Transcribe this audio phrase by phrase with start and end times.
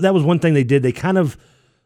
[0.00, 0.82] that was one thing they did.
[0.82, 1.36] They kind of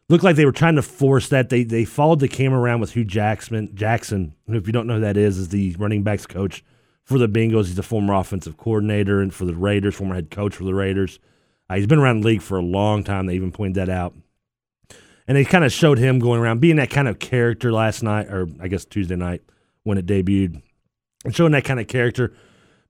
[0.09, 1.49] looked like they were trying to force that.
[1.49, 3.73] They they followed the camera around with Hue Jackson.
[3.73, 6.63] Jackson, if you don't know who that is, is the running backs coach
[7.03, 7.67] for the Bengals.
[7.67, 11.19] He's a former offensive coordinator and for the Raiders, former head coach for the Raiders.
[11.69, 13.25] Uh, he's been around the league for a long time.
[13.25, 14.13] They even pointed that out.
[15.27, 18.27] And they kind of showed him going around being that kind of character last night,
[18.27, 19.41] or I guess Tuesday night
[19.83, 20.61] when it debuted,
[21.23, 22.33] and showing that kind of character.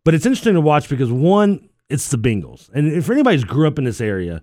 [0.04, 3.78] But it's interesting to watch because one, it's the Bengals, and if anybody's grew up
[3.78, 4.42] in this area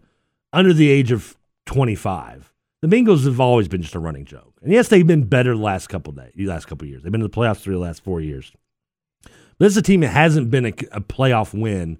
[0.52, 1.36] under the age of
[1.66, 2.52] 25,
[2.82, 4.54] the Bengals have always been just a running joke.
[4.62, 7.02] And yes, they've been better the last couple days, the last couple years.
[7.02, 8.52] They've been in the playoffs three of the last four years.
[9.58, 11.98] This is a team that hasn't been a, a playoff win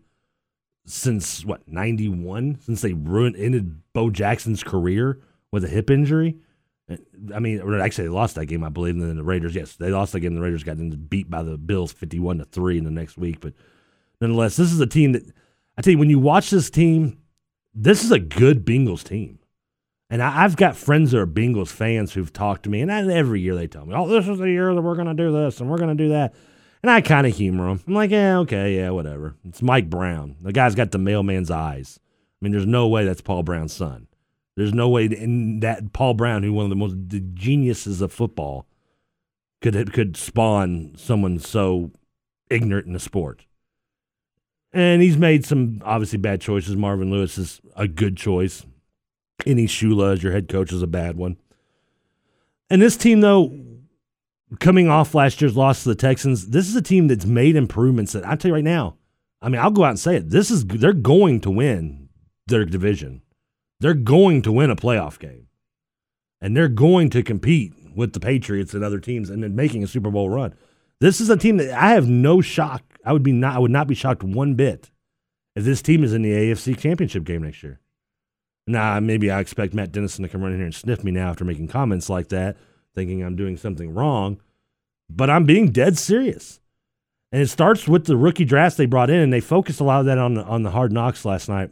[0.86, 5.20] since what 91 since they ruined ended Bo Jackson's career
[5.52, 6.36] with a hip injury.
[7.34, 8.94] I mean, actually, they lost that game, I believe.
[8.94, 10.34] And then the Raiders, yes, they lost that game.
[10.34, 10.78] The Raiders got
[11.10, 13.40] beat by the Bills, fifty-one to three in the next week.
[13.40, 13.52] But
[14.22, 15.22] nonetheless, this is a team that
[15.76, 17.18] I tell you, when you watch this team,
[17.80, 19.38] this is a good Bengals team.
[20.10, 23.06] And I, have got friends that are Bengals fans who've talked to me, and I,
[23.12, 25.30] every year they tell me, "Oh, this is the year that we're going to do
[25.30, 26.34] this and we're going to do that."
[26.82, 27.82] And I kind of humor them.
[27.86, 30.36] I'm like, "Yeah, okay, yeah, whatever." It's Mike Brown.
[30.40, 32.00] The guy's got the mailman's eyes.
[32.00, 34.08] I mean, there's no way that's Paul Brown's son.
[34.56, 36.96] There's no way that Paul Brown, who one of the most
[37.34, 38.66] geniuses of football,
[39.60, 41.92] could could spawn someone so
[42.50, 43.44] ignorant in the sport.
[44.72, 46.76] And he's made some obviously bad choices.
[46.76, 48.66] Marvin Lewis is a good choice.
[49.46, 51.36] Any Shula as your head coach is a bad one.
[52.70, 53.58] And this team, though,
[54.60, 58.12] coming off last year's loss to the Texans, this is a team that's made improvements
[58.12, 58.96] that I tell you right now.
[59.40, 60.30] I mean, I'll go out and say it.
[60.30, 62.08] This is they're going to win
[62.46, 63.22] their division.
[63.80, 65.46] They're going to win a playoff game.
[66.40, 69.86] And they're going to compete with the Patriots and other teams and then making a
[69.86, 70.54] Super Bowl run.
[71.00, 72.82] This is a team that I have no shock.
[73.08, 74.90] I would be not I would not be shocked one bit
[75.56, 77.80] if this team is in the AFC championship game next year.
[78.66, 81.30] Now, maybe I expect Matt Dennison to come run in here and sniff me now
[81.30, 82.58] after making comments like that,
[82.94, 84.42] thinking I'm doing something wrong.
[85.08, 86.60] But I'm being dead serious.
[87.32, 90.00] And it starts with the rookie drafts they brought in, and they focused a lot
[90.00, 91.70] of that on the, on the hard knocks last night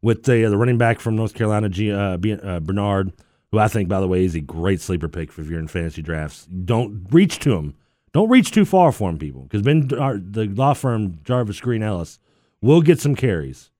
[0.00, 3.12] with the uh, the running back from North Carolina, G, uh, B, uh, Bernard,
[3.50, 6.02] who I think, by the way, is a great sleeper pick if you're in fantasy
[6.02, 6.46] drafts.
[6.46, 7.74] Don't reach to him.
[8.12, 12.18] Don't reach too far for him, people, because Ben, the law firm Jarvus Green Ellis,
[12.60, 13.70] will get some carries.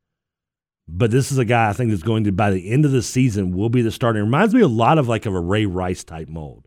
[0.87, 3.03] But this is a guy I think that's going to, by the end of the
[3.03, 4.23] season, will be the starter.
[4.23, 6.67] Reminds me a lot of like of a Ray Rice type mold.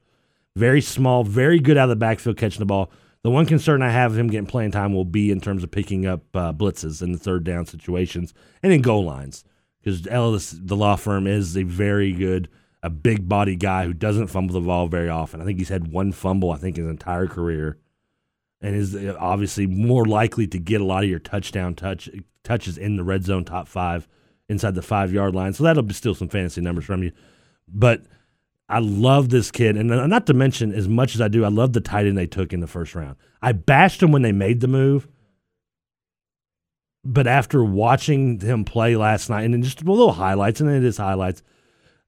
[0.56, 2.92] Very small, very good out of the backfield catching the ball.
[3.24, 5.72] The one concern I have of him getting playing time will be in terms of
[5.72, 9.44] picking up uh, blitzes in the third down situations and in goal lines.
[9.82, 12.50] Because Ellis, the law firm, is a very good,
[12.84, 15.42] a big body guy who doesn't fumble the ball very often.
[15.42, 17.78] I think he's had one fumble, I think, his entire career,
[18.62, 22.10] and is uh, obviously more likely to get a lot of your touchdown touch
[22.44, 24.08] touches in the red zone top five
[24.50, 25.54] inside the five yard line.
[25.54, 27.14] So that'll be still some fantasy numbers from you.
[27.70, 28.04] But
[28.68, 31.72] I love this kid, and not to mention as much as I do, I love
[31.72, 33.16] the tight end they took in the first round.
[33.42, 35.08] I bashed him when they made the move,
[37.06, 40.98] but after watching him play last night, and just a little highlights, and it is
[40.98, 41.44] highlights.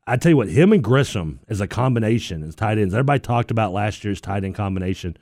[0.08, 2.94] I tell you what, him and Gresham as a combination as tight ends.
[2.94, 5.18] Everybody talked about last year's tight end combination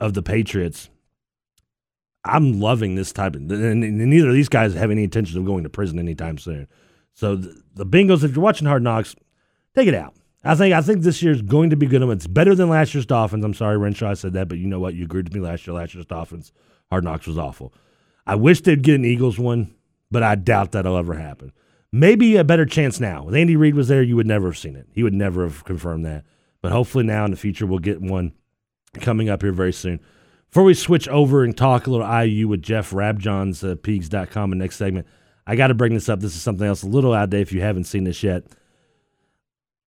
[0.00, 0.90] of the Patriots.
[2.24, 5.62] I'm loving this type of, and, neither of these guys have any intention of going
[5.62, 6.66] to prison anytime soon.
[7.14, 9.14] So the, the Bengals, if you're watching Hard Knocks,
[9.74, 10.14] take it out.
[10.44, 12.02] I think I think this year's going to be good.
[12.02, 13.44] It's better than last year's Dolphins.
[13.44, 14.94] I'm sorry, Renshaw I said that, but you know what?
[14.94, 15.74] You agreed with me last year.
[15.74, 16.52] Last year's Dolphins
[16.90, 17.72] Hard Knocks was awful.
[18.26, 19.74] I wish they'd get an Eagles one,
[20.10, 21.52] but I doubt that'll ever happen.
[21.92, 23.28] Maybe a better chance now.
[23.28, 24.86] If Andy Reid was there, you would never have seen it.
[24.92, 26.24] He would never have confirmed that.
[26.60, 28.32] But hopefully now in the future we'll get one
[28.94, 30.00] coming up here very soon.
[30.50, 34.58] Before we switch over and talk a little IU with Jeff Rabjohns, uh, Peegs.com, in
[34.58, 35.06] next segment,
[35.46, 36.20] I got to bring this up.
[36.20, 38.44] This is something else a little out there if you haven't seen this yet.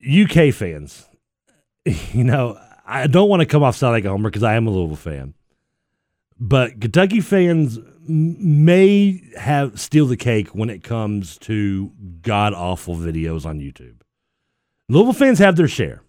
[0.04, 1.08] UK fans,
[1.86, 4.68] you know, I don't want to come off sound like a homer because I am
[4.68, 5.34] a Louisville fan,
[6.40, 11.92] but Kentucky fans may have steal the cake when it comes to
[12.22, 13.96] god awful videos on YouTube.
[14.90, 16.02] Louisville fans have their share.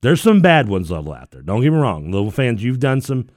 [0.00, 1.42] There's some bad ones level out there.
[1.42, 3.28] Don't get me wrong, Louisville fans, you've done some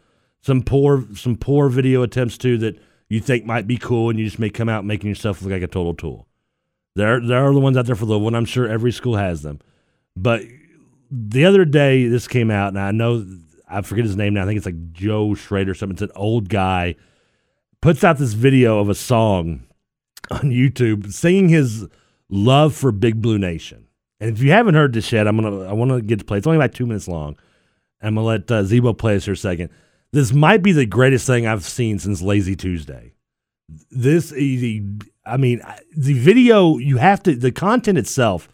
[0.41, 2.79] some poor some poor video attempts too that
[3.09, 5.61] you think might be cool, and you just may come out making yourself look like
[5.61, 6.27] a total tool.
[6.95, 9.41] There there are the ones out there for Louisville, and I'm sure every school has
[9.41, 9.59] them.
[10.15, 10.43] But
[11.09, 13.25] the other day, this came out, and I know
[13.67, 14.43] I forget his name now.
[14.43, 15.95] I think it's like Joe Schrader or something.
[15.95, 16.95] It's an old guy
[17.81, 19.63] puts out this video of a song
[20.29, 21.87] on YouTube singing his
[22.29, 23.87] love for Big Blue Nation.
[24.19, 26.37] And if you haven't heard this yet, I'm gonna I want to get to play.
[26.37, 27.35] It's only about two minutes long.
[28.01, 29.69] I'm gonna let uh, Zebo play this for a second.
[30.11, 33.13] This might be the greatest thing I've seen since Lazy Tuesday.
[33.89, 34.81] This is
[35.25, 35.61] I mean,
[35.95, 38.47] the video you have to the content itself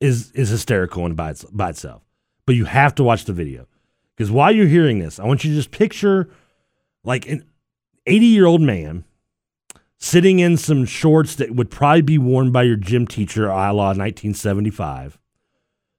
[0.00, 2.02] is is hysterical and by by itself,
[2.44, 3.66] but you have to watch the video
[4.14, 6.28] because while you're hearing this, I want you to just picture
[7.02, 7.44] like an
[8.06, 9.04] 80 year old man
[9.98, 13.88] sitting in some shorts that would probably be worn by your gym teacher, a la
[13.88, 15.18] 1975,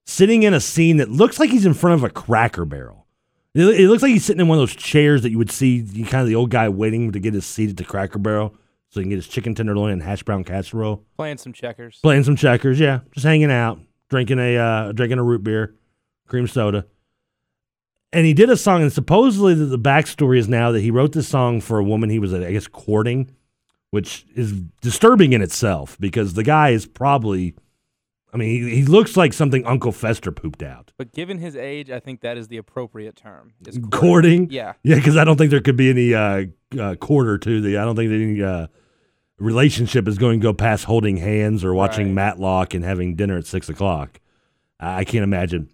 [0.05, 3.07] sitting in a scene that looks like he's in front of a cracker barrel.
[3.55, 6.21] It, looks like he's sitting in one of those chairs that you would see, kind
[6.21, 8.53] of the old guy waiting to get his seat at the cracker barrel
[8.89, 11.05] so he can get his chicken tenderloin and hash brown casserole.
[11.15, 11.99] Playing some checkers.
[12.03, 12.99] Playing some checkers, yeah.
[13.11, 13.79] Just hanging out,
[14.09, 15.73] drinking a uh, drinking a root beer,
[16.27, 16.85] cream soda.
[18.15, 21.11] And he did a song, and supposedly the, the backstory is now that he wrote
[21.11, 23.29] this song for a woman he was, I guess, courting
[23.95, 24.51] which is
[24.81, 27.55] disturbing in itself because the guy is probably.
[28.33, 30.91] I mean, he, he looks like something Uncle Fester pooped out.
[30.97, 33.53] But given his age, I think that is the appropriate term.
[33.63, 33.89] Courting.
[33.89, 34.49] courting.
[34.51, 34.73] Yeah.
[34.83, 36.47] Yeah, because I don't think there could be any uh,
[36.77, 37.77] uh, quarter to the.
[37.77, 38.67] I don't think any uh,
[39.39, 42.15] relationship is going to go past holding hands or watching right.
[42.15, 44.19] Matlock and having dinner at six o'clock.
[44.77, 45.69] I can't imagine.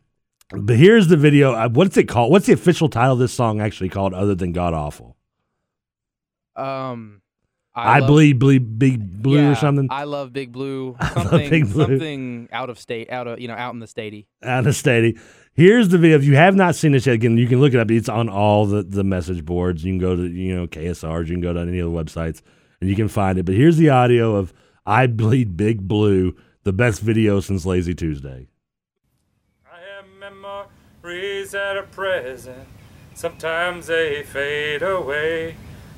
[0.54, 1.54] But here's the video.
[1.54, 2.32] Uh, what's it called?
[2.32, 5.16] What's the official title of this song actually called, other than God Awful?
[6.56, 7.22] Um,
[7.74, 9.88] I, I love, bleed, big blue yeah, or something.
[9.90, 10.98] I love Big Blue.
[11.14, 11.86] Something, big blue.
[11.86, 14.26] something out of state, out of you know, out in the statey.
[14.44, 15.18] Out of statey.
[15.54, 16.18] Here's the video.
[16.18, 17.90] If you have not seen this yet, again, you can look it up.
[17.90, 19.86] It's on all the, the message boards.
[19.86, 21.28] You can go to you know KSRs.
[21.28, 22.42] You can go to any of the websites,
[22.82, 23.44] and you can find it.
[23.44, 24.54] But here's the audio of
[24.86, 28.51] "I Bleed Big Blue," the best video since Lazy Tuesday.
[31.04, 32.68] Memories that are present.
[33.16, 35.56] Sometimes they fade away.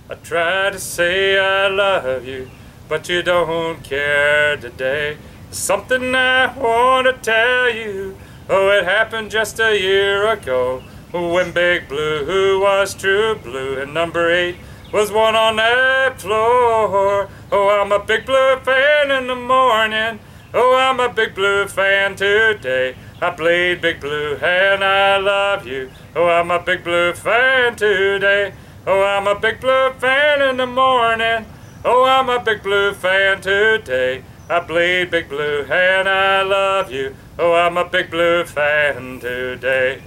[0.10, 2.50] I try to say I love you,
[2.88, 5.18] but you don't care today.
[5.46, 8.18] There's something I want to tell you.
[8.48, 13.94] Oh, it happened just a year ago when Big Blue Who was true blue and
[13.94, 14.56] number eight
[14.94, 17.28] was one on that floor.
[17.52, 20.22] Oh, I'm a Big Blue fan in the morning.
[20.54, 22.96] Oh, I'm a Big Blue fan today.
[23.24, 25.90] I played Big Blue and I love you.
[26.14, 28.54] Oh, I'm a Big Blue fan today.
[28.86, 31.46] Oh, I'm a big blue fan in the morning.
[31.86, 34.26] Oh, I'm a big blue fan today.
[34.50, 37.16] I bleed big blue and I love you.
[37.40, 40.04] Oh, I'm a big blue fan today.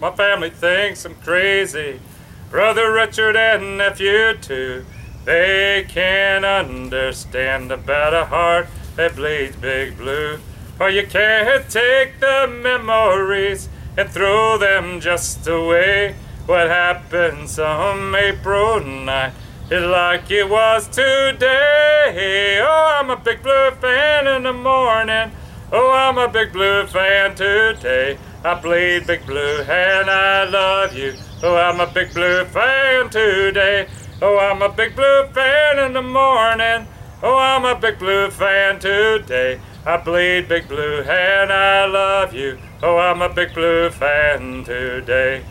[0.00, 2.00] My family thinks I'm crazy.
[2.50, 4.84] Brother Richard and nephew too.
[5.24, 8.66] They can't understand about a heart
[8.96, 10.40] that bleeds big blue.
[10.82, 16.16] For you can't take the memories and throw them just away.
[16.46, 19.32] What happened some April night
[19.70, 22.58] is like it was today.
[22.60, 25.30] Oh, I'm a big blue fan in the morning.
[25.70, 28.18] Oh, I'm a big blue fan today.
[28.44, 31.14] I bleed big blue and I love you.
[31.44, 33.86] Oh, I'm a big blue fan today.
[34.20, 36.88] Oh, I'm a big blue fan in the morning.
[37.22, 39.60] Oh, I'm a big blue fan today.
[39.84, 42.56] I bleed big blue and I love you.
[42.84, 45.44] Oh, I'm a big blue fan today.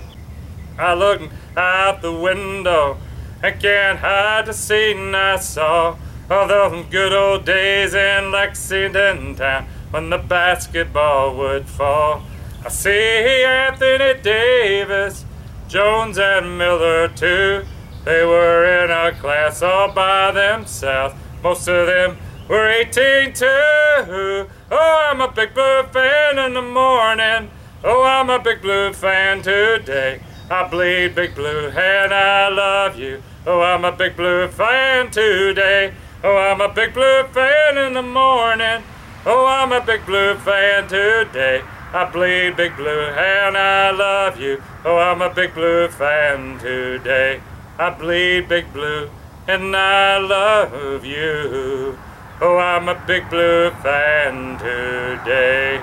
[0.79, 1.21] I look
[1.57, 2.97] out the window
[3.43, 5.97] and can't hide the scene I saw
[6.29, 12.23] of those good old days in Lexington town when the basketball would fall.
[12.63, 15.25] I see Anthony Davis,
[15.67, 17.65] Jones, and Miller too.
[18.05, 21.15] They were in a class all by themselves.
[21.43, 22.17] Most of them
[22.51, 23.47] were 18 too.
[23.47, 27.49] Oh, I'm a big blue fan in the morning.
[27.81, 30.21] Oh, I'm a big blue fan today.
[30.49, 33.23] I bleed big blue and I love you.
[33.47, 35.93] Oh, I'm a big blue fan today.
[36.25, 38.83] Oh, I'm a big blue fan in the morning.
[39.25, 41.63] Oh, I'm a big blue fan today.
[41.93, 44.61] I bleed big blue and I love you.
[44.83, 47.41] Oh, I'm a big blue fan today.
[47.79, 49.09] I bleed big blue
[49.47, 51.97] and I love you.
[52.43, 55.77] Oh, I'm a big blue fan today.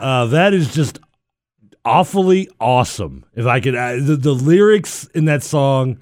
[0.00, 1.00] Uh, that is just
[1.84, 3.26] awfully awesome.
[3.34, 5.98] If I could, uh, the, the lyrics in that song.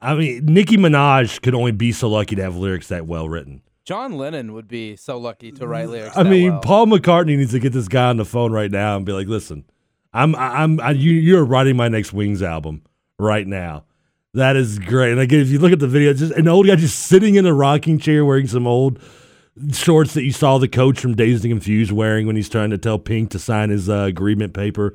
[0.00, 3.62] I mean, Nicki Minaj could only be so lucky to have lyrics that well written.
[3.84, 6.16] John Lennon would be so lucky to write lyrics.
[6.16, 6.60] I mean, well.
[6.60, 9.26] Paul McCartney needs to get this guy on the phone right now and be like,
[9.26, 9.64] "Listen,
[10.12, 12.82] I'm, I'm, I, you, you're writing my next Wings album
[13.18, 13.84] right now.
[14.36, 16.76] That is great." And again, if you look at the video, just an old guy
[16.76, 19.00] just sitting in a rocking chair wearing some old
[19.72, 22.78] shorts that you saw the coach from Dazed and Confused wearing when he's trying to
[22.78, 24.94] tell Pink to sign his uh, agreement paper.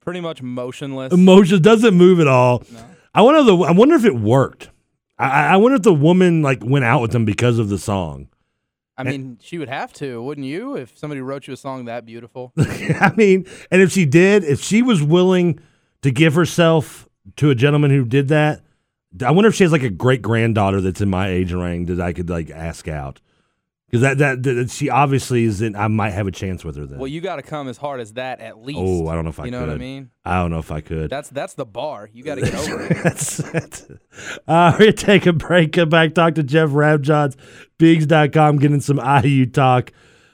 [0.00, 1.12] Pretty much motionless.
[1.12, 2.62] Emotions doesn't move at all.
[2.72, 2.84] No.
[3.14, 3.42] I wonder.
[3.44, 4.70] The, I wonder if it worked.
[5.18, 8.28] I, I wonder if the woman like went out with him because of the song.
[8.98, 10.76] I mean, she would have to, wouldn't you?
[10.76, 12.52] If somebody wrote you a song that beautiful.
[12.58, 15.60] I mean, and if she did, if she was willing
[16.02, 18.60] to give herself to a gentleman who did that,
[19.24, 22.00] I wonder if she has like a great granddaughter that's in my age range that
[22.00, 23.20] I could like ask out.
[23.92, 25.76] Because that, that, that she obviously is in.
[25.76, 26.98] I might have a chance with her then.
[26.98, 28.78] Well, you got to come as hard as that at least.
[28.80, 29.68] Oh, I don't know if I you know could.
[29.68, 30.10] what I mean.
[30.24, 31.10] I don't know if I could.
[31.10, 32.08] That's that's the bar.
[32.10, 32.96] You got to get over it.
[33.02, 33.86] that's it.
[34.48, 35.72] Uh, we're gonna take a break.
[35.72, 36.14] Come back.
[36.14, 37.36] Talk to Jeff Rabjohns,
[37.78, 39.92] Peegs.com, getting some IU talk.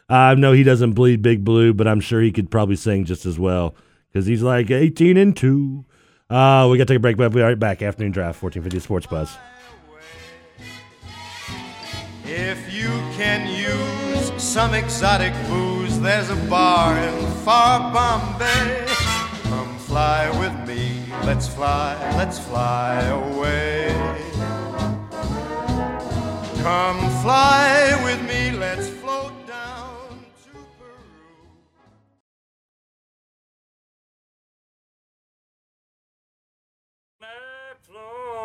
[0.08, 3.06] Uh, I know he doesn't bleed Big Blue, but I'm sure he could probably sing
[3.06, 3.74] just as well
[4.12, 5.84] because he's like 18 and two.
[6.30, 7.80] Uh, we got to take a break, but we'll be right back.
[7.80, 9.34] Afternoon draft, 1450 Sports Buzz.
[12.24, 18.86] If you can use some exotic booze, there's a bar in far Bombay.
[19.44, 23.88] Come fly with me, let's fly, let's fly away.
[26.62, 29.07] Come fly with me, let's float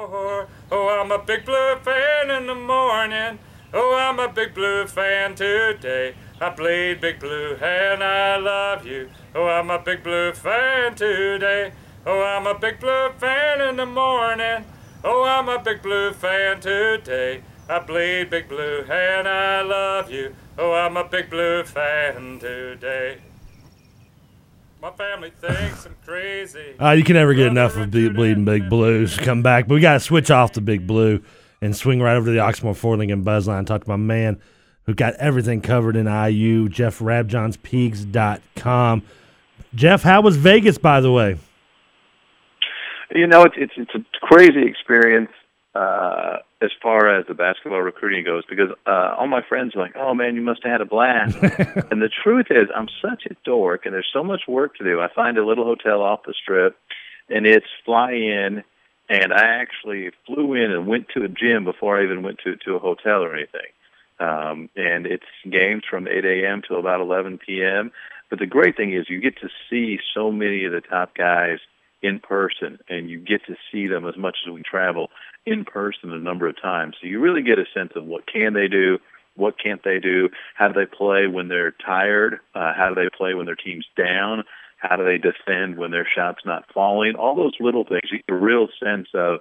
[0.07, 0.47] floor.
[0.71, 3.39] Oh, I'm a big blue fan in the morning.
[3.73, 6.15] Oh, I'm a big blue fan today.
[6.39, 9.09] I played big blue and I love you.
[9.33, 11.73] Oh, I'm a big blue fan today.
[12.05, 14.65] Oh, I'm a big blue fan in the morning.
[15.03, 17.43] Oh, I'm a big blue fan today.
[17.69, 20.35] I played big blue and I love you.
[20.57, 23.19] Oh, I'm a big blue fan today.
[24.83, 26.77] My family thinks I'm crazy.
[26.77, 29.17] Uh, you can never get enough of Ble- Bleeding Big Blues.
[29.17, 29.65] Come back.
[29.65, 31.23] But we got to switch off the Big Blue
[31.61, 33.65] and swing right over to the Oxmoor Fording and Buzzline.
[33.65, 34.41] Talk to my man
[34.85, 39.03] who got everything covered in IU, Jeff Rabjohnspigs.com.
[39.73, 41.37] Jeff, how was Vegas, by the way?
[43.15, 45.31] You know, it's it's, it's a crazy experience
[45.75, 49.95] uh, as far as the basketball recruiting goes because uh, all my friends are like,
[49.95, 51.35] "Oh man, you must have had a blast."
[51.91, 55.01] and the truth is, I'm such a dork, and there's so much work to do.
[55.01, 56.77] I find a little hotel off the strip,
[57.27, 58.63] and it's fly in,
[59.09, 62.55] and I actually flew in and went to a gym before I even went to
[62.55, 63.71] to a hotel or anything.
[64.19, 66.61] Um, and it's games from 8 a.m.
[66.69, 67.91] to about 11 p.m.
[68.29, 71.57] But the great thing is you get to see so many of the top guys
[72.03, 75.09] in person, and you get to see them as much as we travel
[75.45, 76.95] in person a number of times.
[77.01, 78.99] So you really get a sense of what can they do,
[79.35, 83.09] what can't they do, how do they play when they're tired, uh, how do they
[83.17, 84.43] play when their team's down,
[84.77, 87.15] how do they defend when their shot's not falling.
[87.15, 89.39] All those little things, you get a real sense of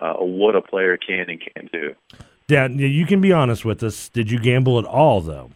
[0.00, 1.94] uh, what a player can and can't do.
[2.46, 4.08] Dan, you can be honest with us.
[4.10, 5.50] Did you gamble at all, though?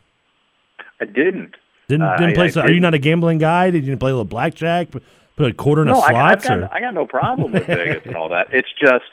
[1.01, 1.57] I didn't.
[1.89, 2.45] Didn't Uh, didn't I- play.
[2.47, 3.71] I so, are you not a gambling guy?
[3.71, 4.89] Did you play a little blackjack?
[5.37, 6.49] Put a quarter in no, a I, I've slots?
[6.49, 6.73] got.
[6.73, 8.49] I got no problem with Vegas and all that.
[8.53, 9.05] It's just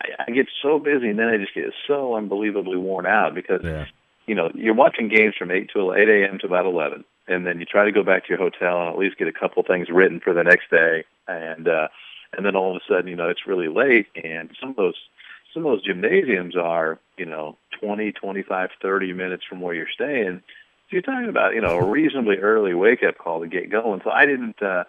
[0.00, 3.60] I, I get so busy, and then I just get so unbelievably worn out because
[3.64, 3.86] yeah.
[4.26, 6.38] you know you're watching games from eight to eight a.m.
[6.38, 8.98] to about eleven, and then you try to go back to your hotel and at
[8.98, 11.88] least get a couple things written for the next day, and uh,
[12.36, 14.96] and then all of a sudden you know it's really late, and some of those
[15.52, 20.40] some of those gymnasiums are you know twenty, twenty-five, thirty minutes from where you're staying.
[20.88, 24.02] So you're talking about you know a reasonably early wake up call to get going.
[24.04, 24.62] So I didn't.
[24.62, 24.84] uh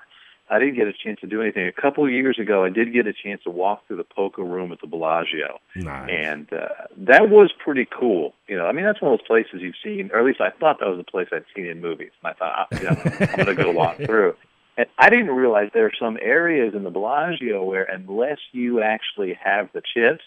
[0.49, 1.65] I didn't get a chance to do anything.
[1.67, 4.43] A couple of years ago, I did get a chance to walk through the poker
[4.43, 6.09] room at the Bellagio, Nice.
[6.11, 8.33] and uh, that was pretty cool.
[8.47, 10.51] You know, I mean, that's one of those places you've seen, or at least I
[10.51, 12.11] thought that was a place I'd seen in movies.
[12.23, 14.35] And I thought, ah, you know, I'm going to go walk through.
[14.77, 19.33] And I didn't realize there are some areas in the Bellagio where, unless you actually
[19.43, 20.23] have the chips,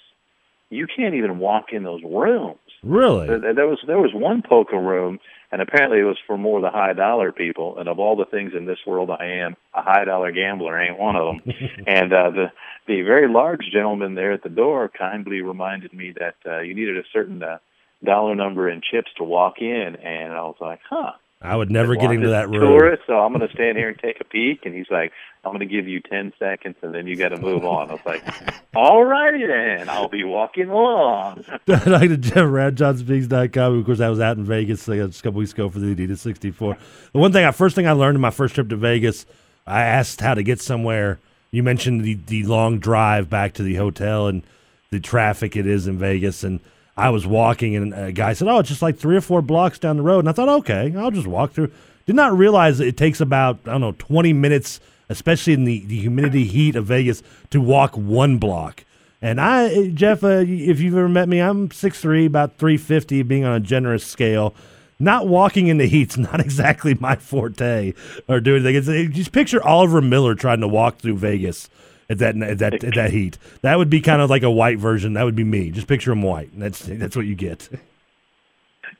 [0.70, 2.58] you can't even walk in those rooms.
[2.82, 3.26] Really?
[3.26, 5.18] There, there was there was one poker room,
[5.50, 7.78] and apparently it was for more of the high dollar people.
[7.78, 10.99] And of all the things in this world, I am a high dollar gambler ain't
[10.99, 11.54] one of them.
[11.87, 12.52] and uh, the
[12.87, 16.97] the very large gentleman there at the door kindly reminded me that uh, you needed
[16.97, 17.58] a certain uh,
[18.04, 21.12] dollar number in chips to walk in, and I was like, huh.
[21.40, 22.61] I would never get into that room.
[22.61, 24.66] Tourist, so I'm going to stand here and take a peek.
[24.66, 25.12] And he's like,
[25.45, 27.90] I'm going to give you 10 seconds, and then you got to move on.
[27.90, 28.25] I was like,
[28.75, 29.88] all righty then.
[29.88, 31.45] I'll be walking along.
[31.68, 33.78] like to Jeff Rabjohns Peegs.com.
[33.78, 35.95] Of course, I was out in Vegas uh, just a couple weeks ago for the
[35.95, 36.76] Adidas 64.
[37.12, 39.25] The one thing, I first thing I learned in my first trip to Vegas,
[39.64, 41.21] I asked how to get somewhere.
[41.52, 44.42] You mentioned the, the long drive back to the hotel and
[44.90, 46.42] the traffic it is in Vegas.
[46.42, 46.59] And
[46.99, 49.78] I was walking, and a guy said, Oh, it's just like three or four blocks
[49.78, 50.21] down the road.
[50.21, 51.71] And I thought, Okay, I'll just walk through.
[52.07, 56.00] Did not realize it takes about, I don't know, 20 minutes, especially in the, the
[56.00, 58.85] humidity heat of Vegas, to walk one block.
[59.21, 63.55] And I, Jeff, uh, if you've ever met me, I'm 6'3", about 350, being on
[63.55, 64.55] a generous scale.
[64.99, 67.95] Not walking in the heat's not exactly my forte
[68.26, 69.07] or doing anything.
[69.07, 71.69] It's, just picture Oliver Miller trying to walk through Vegas
[72.08, 73.38] at that at that at that heat.
[73.62, 75.12] That would be kind of like a white version.
[75.14, 75.70] That would be me.
[75.70, 76.50] Just picture him white.
[76.58, 77.68] That's that's what you get.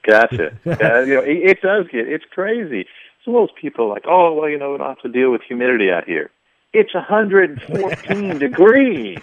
[0.07, 0.57] Gotcha.
[0.65, 0.73] you
[1.15, 2.87] know, it, it does get it's crazy.
[3.25, 5.31] Some of those people are like, oh well, you know, we don't have to deal
[5.31, 6.31] with humidity out here.
[6.75, 9.19] It's 114 degrees.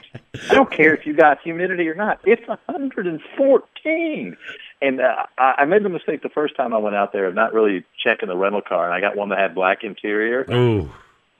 [0.49, 2.19] I don't care if you got humidity or not.
[2.23, 4.37] It's 114.
[4.81, 7.53] And uh, I made the mistake the first time I went out there of not
[7.53, 10.47] really checking the rental car, and I got one that had black interior.
[10.49, 10.91] Oh.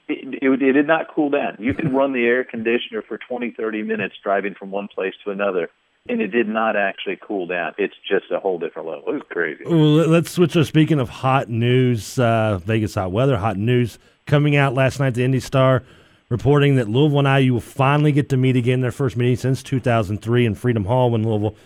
[0.08, 1.56] It, it, it did not cool down.
[1.58, 5.30] You could run the air conditioner for 20, 30 minutes driving from one place to
[5.30, 5.68] another,
[6.08, 7.74] and it did not actually cool down.
[7.76, 9.04] It's just a whole different level.
[9.08, 9.64] It was crazy.
[9.64, 14.54] Well, let's switch to speaking of hot news, uh, Vegas hot weather, hot news coming
[14.56, 15.14] out last night.
[15.14, 15.82] The Indy Star
[16.28, 18.80] reporting that Louisville and IU will finally get to meet again.
[18.80, 21.56] Their first meeting since 2003 in Freedom Hall when Louisville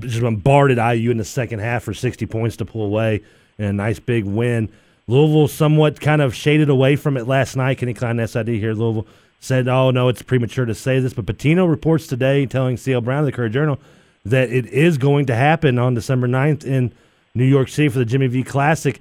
[0.00, 3.22] just bombarded IU in the second half for 60 points to pull away
[3.58, 4.70] and a nice big win.
[5.06, 7.78] Louisville somewhat kind of shaded away from it last night.
[7.78, 9.06] Kenny Klein, SID here, Louisville
[9.40, 13.20] said, "Oh no, it's premature to say this," but Pitino reports today, telling CL Brown
[13.20, 13.78] of the Courier Journal
[14.24, 16.92] that it is going to happen on December 9th in
[17.34, 19.00] New York City for the Jimmy V Classic.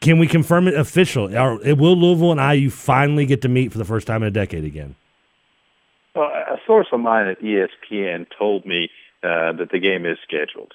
[0.00, 1.34] Can we confirm it official?
[1.36, 4.30] Or will Louisville and IU finally get to meet for the first time in a
[4.30, 4.94] decade again?
[6.14, 8.90] Well, a source of mine at ESPN told me
[9.22, 10.72] uh, that the game is scheduled.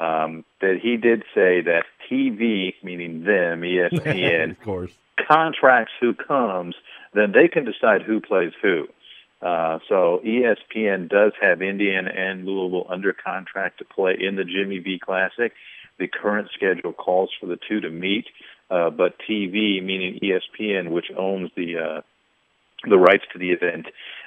[0.00, 4.92] Um, that he did say that TV, meaning them, ESPN, of course,
[5.28, 6.74] contracts who comes,
[7.12, 8.86] then they can decide who plays who.
[9.42, 14.78] Uh, so ESPN does have Indiana and Louisville under contract to play in the Jimmy
[14.78, 15.52] V Classic.
[15.98, 18.26] The current schedule calls for the two to meet,
[18.70, 22.00] uh, but TV, meaning ESPN, which owns the uh,
[22.88, 23.86] the rights to the event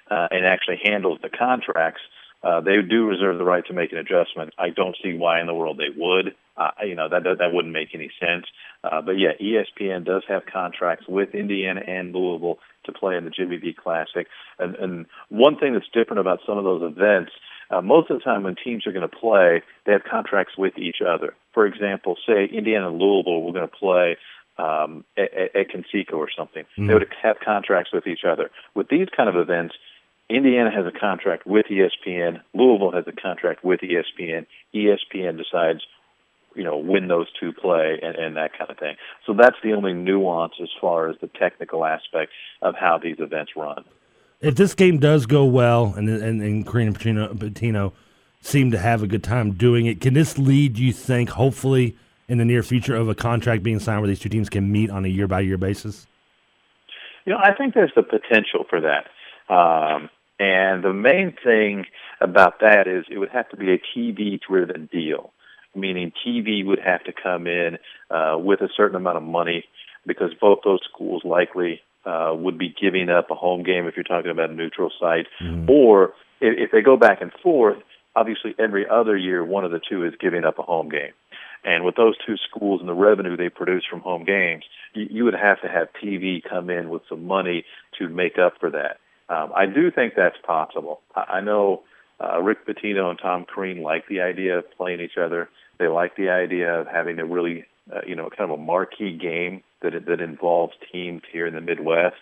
[0.10, 2.02] uh, and actually handles the contracts,
[2.44, 4.54] uh, they do reserve the right to make an adjustment.
[4.58, 6.36] I don't see why in the world they would.
[6.58, 8.46] Uh, you know that that wouldn't make any sense.
[8.84, 13.30] Uh, but yeah, ESPN does have contracts with Indiana and Louisville to play in the
[13.30, 14.28] Jimmy V Classic.
[14.58, 17.32] And, and one thing that's different about some of those events,
[17.70, 20.78] uh, most of the time when teams are going to play, they have contracts with
[20.78, 21.36] each other.
[21.54, 24.18] For example, say Indiana and Louisville were going to play
[24.58, 26.64] um, at, at Conseco or something.
[26.78, 26.88] Mm.
[26.88, 28.50] They would have contracts with each other.
[28.74, 29.76] With these kind of events,
[30.30, 32.42] Indiana has a contract with ESPN.
[32.54, 34.46] Louisville has a contract with ESPN.
[34.74, 35.86] ESPN decides,
[36.58, 38.96] you know, when those two play and, and that kind of thing.
[39.26, 43.52] So that's the only nuance as far as the technical aspect of how these events
[43.56, 43.86] run.
[44.42, 47.94] If this game does go well, and and, and Crean and Pitino, Pitino
[48.42, 51.96] seem to have a good time doing it, can this lead, you think, hopefully
[52.28, 54.90] in the near future, of a contract being signed where these two teams can meet
[54.90, 56.08] on a year by year basis?
[57.26, 59.08] You know, I think there's the potential for that.
[59.54, 61.86] Um, and the main thing
[62.22, 65.34] about that is it would have to be a TV driven deal,
[65.78, 67.78] meaning TV would have to come in
[68.10, 69.66] uh, with a certain amount of money
[70.06, 74.04] because both those schools likely uh, would be giving up a home game if you're
[74.04, 75.28] talking about a neutral site.
[75.42, 75.70] Mm-hmm.
[75.70, 77.78] Or if, if they go back and forth,
[78.16, 81.12] obviously every other year one of the two is giving up a home game.
[81.64, 84.64] And with those two schools and the revenue they produce from home games,
[84.94, 87.66] you, you would have to have TV come in with some money
[88.00, 89.00] to make up for that.
[89.30, 91.02] Um, I do think that's possible.
[91.16, 91.84] I, I know
[92.24, 95.50] uh, Rick Pitino and Tom Crean like the idea of playing each other.
[95.80, 99.18] They like the idea of having a really, uh, you know, kind of a marquee
[99.18, 102.18] game that that involves teams here in the Midwest.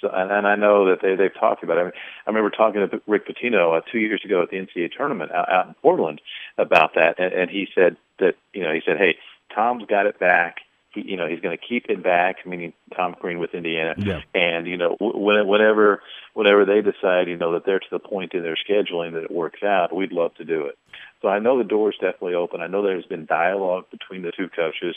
[0.00, 1.80] So, and, and I know that they they've talked about it.
[1.80, 1.92] I, mean,
[2.26, 5.50] I remember talking to Rick Pitino uh, two years ago at the NCAA tournament out,
[5.50, 6.20] out in Portland
[6.58, 9.16] about that, and, and he said that you know he said, hey,
[9.54, 10.58] Tom's got it back
[10.94, 13.94] he, you know, he's going to keep it back, meaning Tom Crean with Indiana.
[13.98, 14.20] Yeah.
[14.34, 16.02] And you know, whenever
[16.34, 19.30] whenever they decide, you know, that they're to the point in their scheduling that it
[19.30, 20.78] works out, we'd love to do it.
[21.22, 22.60] So I know the door is definitely open.
[22.60, 24.94] I know there's been dialogue between the two coaches,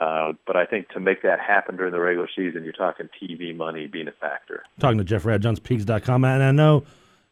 [0.00, 3.56] uh, but I think to make that happen during the regular season, you're talking TV
[3.56, 4.64] money being a factor.
[4.80, 6.84] Talking to Jeff JonesPeaks.com, and I know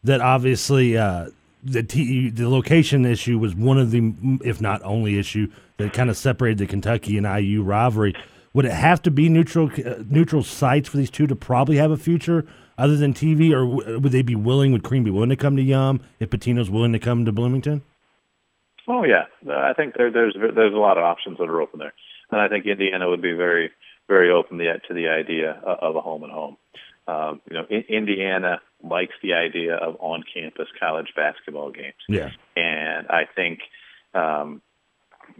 [0.04, 0.96] that obviously.
[0.96, 1.28] Uh,
[1.62, 4.12] the T, the location issue was one of the,
[4.44, 8.14] if not only issue that kind of separated the Kentucky and IU rivalry.
[8.54, 11.90] Would it have to be neutral uh, neutral sites for these two to probably have
[11.90, 12.46] a future
[12.78, 14.72] other than TV, or w- would they be willing?
[14.72, 17.82] Would Crean be willing to come to Yum if Pitino's willing to come to Bloomington?
[18.88, 21.92] Oh yeah, I think there, there's there's a lot of options that are open there,
[22.30, 23.72] and I think Indiana would be very
[24.08, 26.56] very open to the idea of a home and home.
[27.08, 31.94] Um, you know, in, Indiana likes the idea of on-campus college basketball games.
[32.08, 33.60] Yeah, and I think,
[34.14, 34.62] um,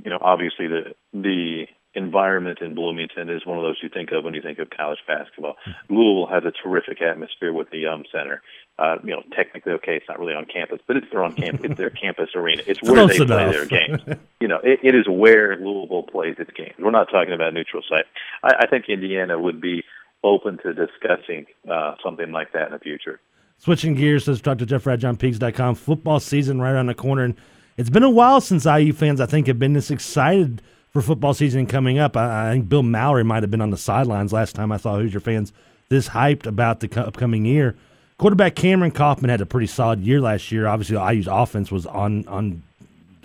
[0.05, 4.23] you know, obviously the the environment in Bloomington is one of those you think of
[4.23, 5.57] when you think of college basketball.
[5.67, 5.95] Mm-hmm.
[5.97, 8.43] Louisville has a terrific atmosphere with the Yum Center.
[8.79, 11.63] Uh, you know, technically, okay, it's not really on campus, but it's their on campus.
[11.65, 12.63] it's their campus arena.
[12.67, 13.51] It's where Close they enough.
[13.51, 14.03] play their games.
[14.41, 16.75] you know, it, it is where Louisville plays its games.
[16.79, 18.05] We're not talking about neutral site.
[18.43, 19.83] I, I think Indiana would be
[20.27, 23.21] open to discussing uh, something like that in the future.
[23.59, 25.77] Switching gears, let's talk to Jeff JohnPeaks.com.
[25.77, 27.35] Football season right around the corner, and
[27.77, 30.61] it's been a while since IU fans, I think, have been this excited
[30.93, 32.17] for football season coming up.
[32.17, 34.97] I, I think Bill Mallory might have been on the sidelines last time I saw
[34.99, 35.53] Hoosier fans
[35.89, 37.77] this hyped about the upcoming year.
[38.19, 40.67] Quarterback Cameron Coffman had a pretty solid year last year.
[40.67, 42.63] Obviously, IU's offense was on on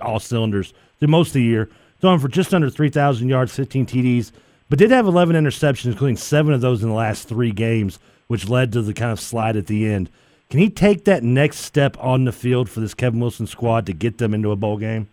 [0.02, 4.32] all cylinders through most of the year, throwing for just under 3,000 yards, 15 TDs,
[4.72, 8.48] but did have 11 interceptions, including seven of those in the last three games, which
[8.48, 10.10] led to the kind of slide at the end.
[10.50, 13.94] Can he take that next step on the field for this Kevin Wilson squad to
[13.94, 15.10] get them into a bowl game?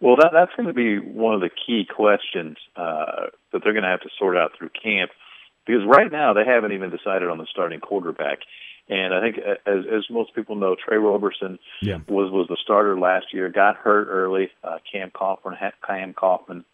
[0.00, 3.82] Well, that that's going to be one of the key questions uh, that they're going
[3.82, 5.10] to have to sort out through camp,
[5.66, 8.38] because right now they haven't even decided on the starting quarterback.
[8.88, 11.98] And I think, as as most people know, Tre Roberson yeah.
[12.08, 13.50] was was the starter last year.
[13.50, 14.48] Got hurt early.
[14.64, 16.64] Uh, Cam Coffman, Cam Coffman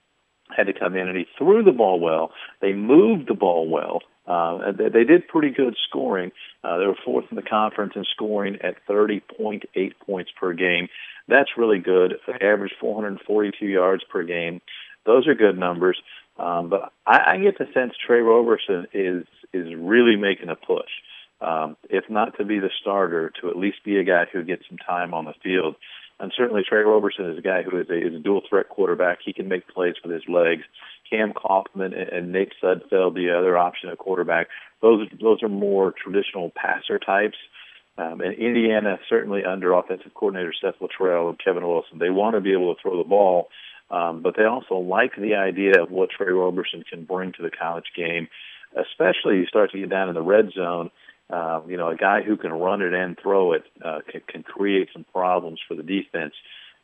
[0.54, 2.30] had to come in, and he threw the ball well.
[2.60, 4.00] They moved the ball well.
[4.26, 6.32] Uh, they, they did pretty good scoring.
[6.62, 9.62] Uh, they were fourth in the conference in scoring at 30.8
[10.06, 10.88] points per game.
[11.28, 12.14] That's really good.
[12.26, 14.60] They averaged 442 yards per game.
[15.06, 15.98] Those are good numbers.
[16.38, 20.90] Um, but I, I get the sense Tre Roberson is is really making a push
[21.44, 24.62] um, if not to be the starter, to at least be a guy who gets
[24.68, 25.76] some time on the field.
[26.20, 29.18] And certainly Tre Roberson is a guy who is a, is a dual threat quarterback.
[29.24, 30.62] He can make plays with his legs.
[31.10, 34.48] Cam Coffman and, and Nate Sudfeld, the other option at quarterback,
[34.80, 37.36] those those are more traditional passer types.
[37.96, 42.40] Um, and Indiana, certainly under offensive coordinator Seth Littrell and Kevin Wilson, they want to
[42.40, 43.48] be able to throw the ball,
[43.90, 47.50] um, but they also like the idea of what Tre Roberson can bring to the
[47.50, 48.26] college game,
[48.72, 50.90] especially you start to get down in the red zone
[51.30, 54.42] uh, you know, a guy who can run it and throw it uh, can, can
[54.42, 56.34] create some problems for the defense.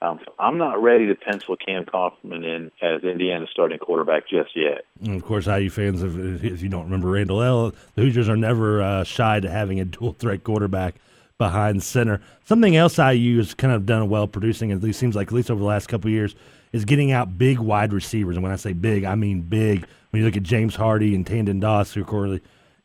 [0.02, 4.56] Um, so I'm not ready to pencil Cam Coffman in as Indiana's starting quarterback just
[4.56, 4.86] yet.
[5.02, 8.36] And of course, IU fans, if, if you don't remember Randle El, the Hoosiers are
[8.36, 10.94] never uh, shy to having a dual threat quarterback
[11.36, 12.20] behind center.
[12.44, 15.50] Something else IU has kind of done well producing, at least seems like at least
[15.50, 16.34] over the last couple years,
[16.72, 18.36] is getting out big wide receivers.
[18.36, 19.86] And when I say big, I mean big.
[20.10, 22.40] When you look at James Hardy and Tandon Doss, who are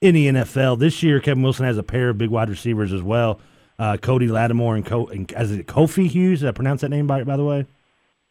[0.05, 0.79] in the NFL.
[0.79, 3.39] This year, Kevin Wilson has a pair of big wide receivers as well.
[3.77, 6.39] Uh, Cody Latimer and, Co- and as it Kofi Hughes.
[6.39, 7.65] Did I pronounce that name by by the way?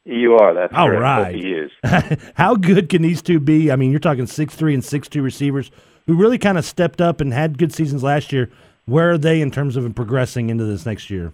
[0.05, 0.55] You are.
[0.55, 1.71] That's all right.
[2.35, 3.71] How good can these two be?
[3.71, 5.71] I mean, you're talking six three and six two receivers
[6.07, 8.51] who really kind of stepped up and had good seasons last year.
[8.87, 11.33] Where are they in terms of progressing into this next year?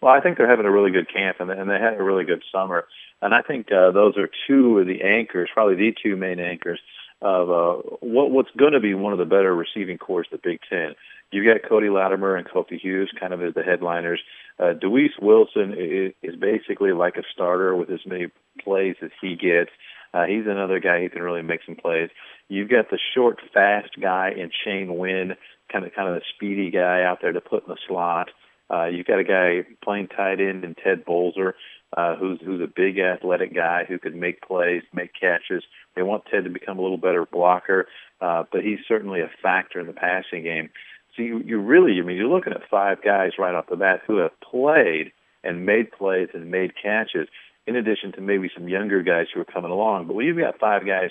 [0.00, 2.02] Well, I think they're having a really good camp, and they, and they had a
[2.02, 2.86] really good summer.
[3.22, 6.78] And I think uh, those are two of the anchors, probably the two main anchors
[7.24, 10.60] of uh, what what's going to be one of the better receiving corps the Big
[10.68, 10.94] Ten.
[11.32, 14.20] You've got Cody Latimer and Kofi Hughes kind of as the headliners.
[14.58, 18.26] Uh, Duwyce Wilson is, is basically like a starter with as many
[18.62, 19.70] plays as he gets.
[20.12, 22.10] Uh, he's another guy who can really make some plays.
[22.48, 25.34] You've got the short, fast guy in Shane Wynn,
[25.72, 28.28] kind of kind of a speedy guy out there to put in the slot.
[28.70, 31.54] Uh, you've got a guy playing tight end in Ted Bolser
[31.96, 35.64] uh, who's who's a big athletic guy who could make plays, make catches.
[35.94, 37.86] They want Ted to become a little better blocker,
[38.20, 40.70] uh, but he's certainly a factor in the passing game.
[41.16, 44.02] So you, you really, I mean, you're looking at five guys right off the bat
[44.06, 45.12] who have played
[45.44, 47.28] and made plays and made catches,
[47.66, 50.06] in addition to maybe some younger guys who are coming along.
[50.06, 51.10] But when you've got five guys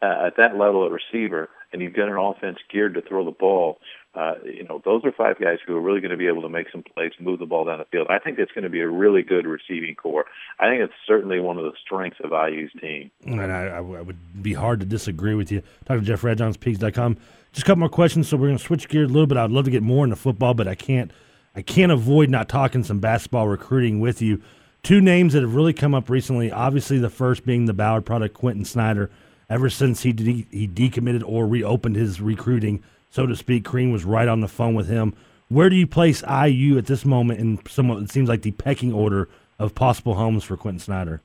[0.00, 3.32] uh, at that level of receiver, and you've got an offense geared to throw the
[3.32, 3.80] ball,
[4.14, 6.48] uh, you know, those are five guys who are really going to be able to
[6.48, 8.06] make some plays, move the ball down the field.
[8.08, 10.24] I think it's going to be a really good receiving corps.
[10.60, 13.10] I think it's certainly one of the strengths of IU's team.
[13.26, 15.62] And I, I would be hard to disagree with you.
[15.86, 17.16] To Jeff Rabjohns Peegs.com.
[17.52, 19.36] Just a couple more questions, so we're going to switch gears a little bit.
[19.36, 21.10] I'd love to get more into football, but I can't.
[21.56, 24.42] I can't avoid not talking some basketball recruiting with you.
[24.82, 26.50] Two names that have really come up recently.
[26.50, 29.08] Obviously, the first being the Ballard product, Quentin Snider.
[29.50, 32.82] Ever since he de- he decommitted or reopened his recruiting
[33.14, 33.64] so to speak.
[33.64, 35.14] Crean was right on the phone with him.
[35.48, 38.92] Where do you place IU at this moment in somewhat it seems like the pecking
[38.92, 41.22] order of possible homes for Quentin Snider?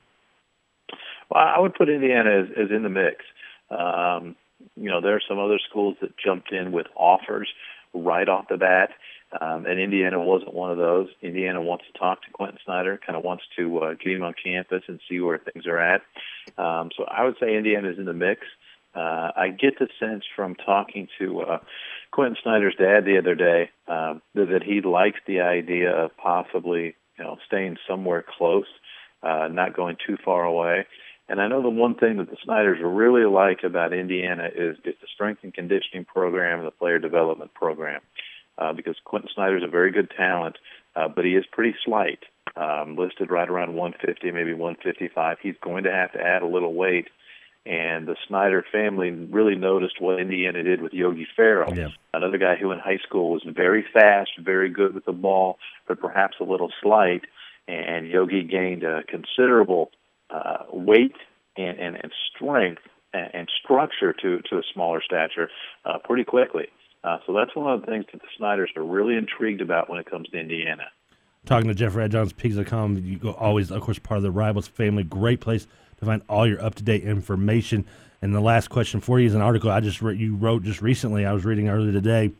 [1.30, 3.24] Well, I would put Indiana as, as in the mix.
[3.70, 4.36] Um,
[4.76, 7.48] you know, there are some other schools that jumped in with offers
[7.92, 8.90] right off the bat,
[9.38, 11.08] um, and Indiana wasn't one of those.
[11.22, 14.34] Indiana wants to talk to Quentin Snider, kind of wants to uh, get him on
[14.42, 16.02] campus and see where things are at.
[16.58, 18.40] Um, so I would say Indiana is in the mix.
[18.94, 21.58] Uh, I get the sense from talking to uh,
[22.10, 26.96] Quentin Snider's dad the other day um, that, that he likes the idea of possibly,
[27.16, 28.66] you know, staying somewhere close,
[29.22, 30.86] uh, not going too far away.
[31.28, 34.96] And I know the one thing that the Sniders really like about Indiana is, is
[35.00, 38.00] the strength and conditioning program and the player development program.
[38.00, 38.29] Uh,
[38.76, 40.56] because Quentin Snider is a very good talent,
[40.96, 42.20] uh, but he is pretty slight,
[42.56, 45.38] um, listed right around 150, maybe 155.
[45.42, 47.08] He's going to have to add a little weight
[47.66, 51.88] and the Snider family really noticed what Indiana did with Yogi Ferrell, yeah.
[52.14, 56.00] another guy who in high school was very fast, very good with the ball, but
[56.00, 57.22] perhaps a little slight.
[57.68, 59.90] And Yogi gained a considerable
[60.30, 61.14] uh, weight
[61.56, 62.82] and, and, and strength
[63.12, 65.50] and, and structure to to a smaller stature
[65.84, 66.68] uh, pretty quickly.
[67.02, 69.98] Uh, so that's one of the things that the Sniders are really intrigued about when
[69.98, 70.84] it comes to Indiana.
[71.46, 75.02] Talking to Jeff Rabjohns, Peegs.com, you go always, of course, part of the Rivals family.
[75.02, 75.66] Great place
[75.98, 77.86] to find all your up to date information.
[78.20, 80.82] And the last question for you is an article I just re- you wrote just
[80.82, 81.24] recently.
[81.24, 82.32] I was reading earlier today.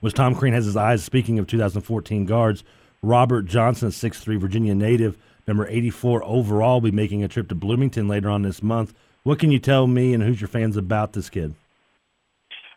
[0.00, 1.04] Was Tom Crean has his eyes?
[1.04, 2.64] Speaking of 2014 guards,
[3.02, 8.08] Robert Johnson, 6'3", Virginia native, number 84 overall, will be making a trip to Bloomington
[8.08, 8.92] later on this month.
[9.22, 11.54] What can you tell me and who's your fans about this kid?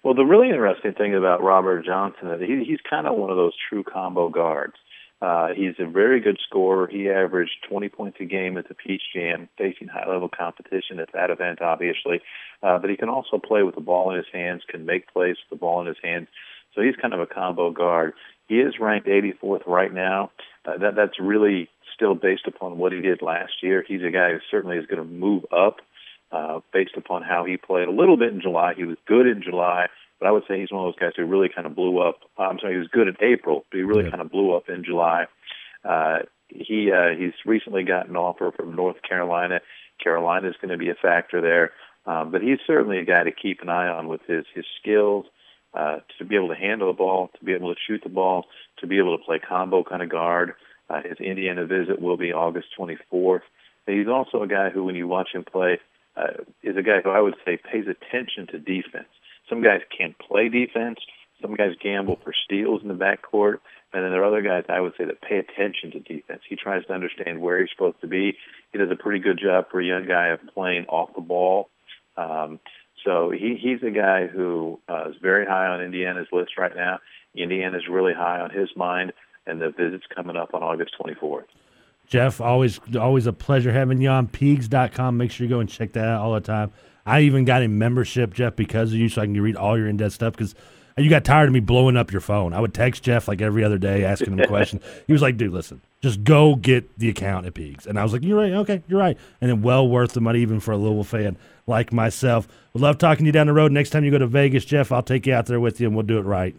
[0.03, 3.37] Well, the really interesting thing about Robert Johnson is he, he's kind of one of
[3.37, 4.73] those true combo guards.
[5.21, 6.87] Uh, he's a very good scorer.
[6.87, 11.29] He averaged 20 points a game at the Peach Jam, facing high-level competition at that
[11.29, 12.19] event, obviously.
[12.61, 15.37] Uh, but he can also play with the ball in his hands, can make plays
[15.39, 16.27] with the ball in his hands.
[16.75, 18.11] So he's kind of a combo guard.
[18.49, 20.31] He is ranked 84th right now.
[20.65, 23.85] Uh, that that's really still based upon what he did last year.
[23.87, 25.77] He's a guy who certainly is going to move up
[26.33, 28.73] uh, based upon how he played a little bit in July.
[28.75, 29.85] He was good in July,
[30.19, 32.21] but I would say he's one of those guys who really kind of blew up.
[32.37, 34.09] Uh, I'm sorry, he was good in April, but he really yeah.
[34.09, 35.25] kind of blew up in July.
[35.85, 36.19] Uh,
[36.49, 39.61] he uh, he's recently got an offer from North Carolina.
[40.03, 41.71] Carolina is going to be a factor there,
[42.11, 45.25] um, but he's certainly a guy to keep an eye on with his his skills.
[45.75, 48.45] Uh, to be able to handle the ball, to be able to shoot the ball,
[48.77, 50.53] to be able to play combo kind of guard.
[50.87, 53.41] Uh, his Indiana visit will be August 24th.
[53.87, 55.79] He's also a guy who, when you watch him play,
[56.15, 59.09] uh, is a guy who I would say pays attention to defense.
[59.49, 60.99] Some guys can't play defense.
[61.41, 63.57] Some guys gamble for steals in the backcourt.
[63.91, 66.41] And then there are other guys I would say that pay attention to defense.
[66.47, 68.37] He tries to understand where he's supposed to be.
[68.71, 71.69] He does a pretty good job for a young guy of playing off the ball.
[72.17, 72.59] Um,
[73.03, 76.99] so he, he's a guy who uh, is very high on Indiana's list right now.
[77.35, 79.13] Indiana's really high on his mind,
[79.45, 81.45] and the visit's coming up on August 24th.
[82.07, 85.17] Jeff, always always a pleasure having you on Peegs.com.
[85.17, 86.71] Make sure you go and check that out all the time.
[87.05, 89.87] I even got a membership, Jeff, because of you, so I can read all your
[89.87, 90.33] in depth stuff.
[90.33, 90.55] Because
[90.97, 92.53] you got tired of me blowing up your phone.
[92.53, 94.79] I would text Jeff like every other day asking him a question.
[95.07, 97.87] He was like, dude, listen, just go get the account at Peegs.
[97.87, 98.53] And I was like, you're right.
[98.53, 99.17] Okay, you're right.
[99.41, 102.47] And then well worth the money, even for a Louisville fan like myself.
[102.73, 103.71] Would love talking to you down the road.
[103.71, 105.95] Next time you go to Vegas, Jeff, I'll take you out there with you and
[105.95, 106.55] we'll do it right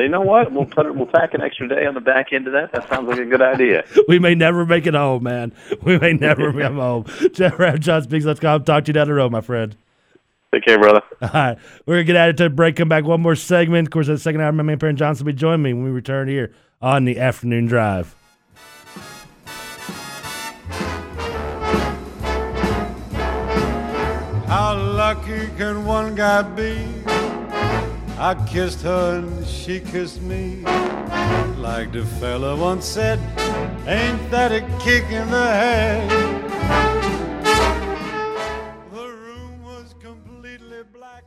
[0.00, 0.52] you know what?
[0.52, 2.72] We'll put it, we'll tack an extra day on the back end of that.
[2.72, 3.84] That sounds like a good idea.
[4.08, 5.52] we may never make it home, man.
[5.82, 7.04] We may never come home.
[7.32, 8.58] Jeff Rabjohns, Big Let's go.
[8.58, 9.76] Talk to you down the road, my friend.
[10.54, 11.02] Take care, brother.
[11.22, 11.58] All right.
[11.86, 12.76] We're going to get out of to break.
[12.76, 13.04] Come back.
[13.04, 13.88] One more segment.
[13.88, 15.90] Of course, the second hour, my man, Perrin Johnson will be joining me when we
[15.90, 18.14] return here on the afternoon drive.
[24.46, 27.31] How lucky can one guy be?
[28.18, 30.62] I kissed her and she kissed me.
[31.56, 33.18] Like the fella once said,
[33.86, 36.10] ain't that a kick in the head?
[38.92, 41.24] The room was completely black.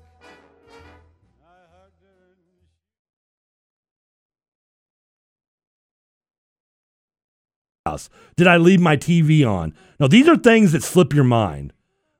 [7.85, 8.09] House.
[8.35, 9.73] Did I leave my TV on?
[9.99, 11.71] Now, these are things that slip your mind.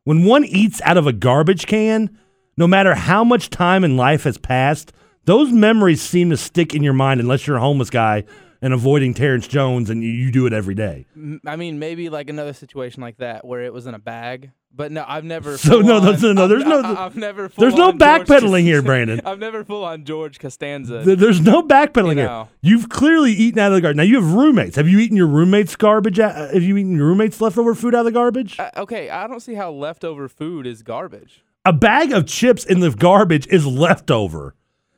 [0.04, 2.18] When one eats out of a garbage can,
[2.58, 4.94] no matter how much time in life has passed,
[5.26, 8.24] those memories seem to stick in your mind unless you're a homeless guy
[8.62, 11.06] and avoiding Terrence Jones and you, you do it every day.
[11.46, 14.52] I mean, maybe like another situation like that where it was in a bag.
[14.78, 15.58] But no, I've never.
[15.66, 16.82] So no, no, no, there's no.
[16.84, 17.48] I've never.
[17.58, 19.22] there's no backpedaling here, Brandon.
[19.26, 21.04] I've never full on George Costanza.
[21.04, 22.50] There's no backpedaling you know.
[22.62, 22.74] here.
[22.74, 23.98] You've clearly eaten out of the garbage.
[23.98, 24.76] Now you have roommates.
[24.76, 26.18] Have you eaten your roommates' garbage?
[26.18, 28.60] Have you eaten your roommates' leftover food out of the garbage?
[28.60, 32.80] Uh, okay, I don't see how leftover food is garbage a bag of chips in
[32.80, 34.56] the garbage is leftover.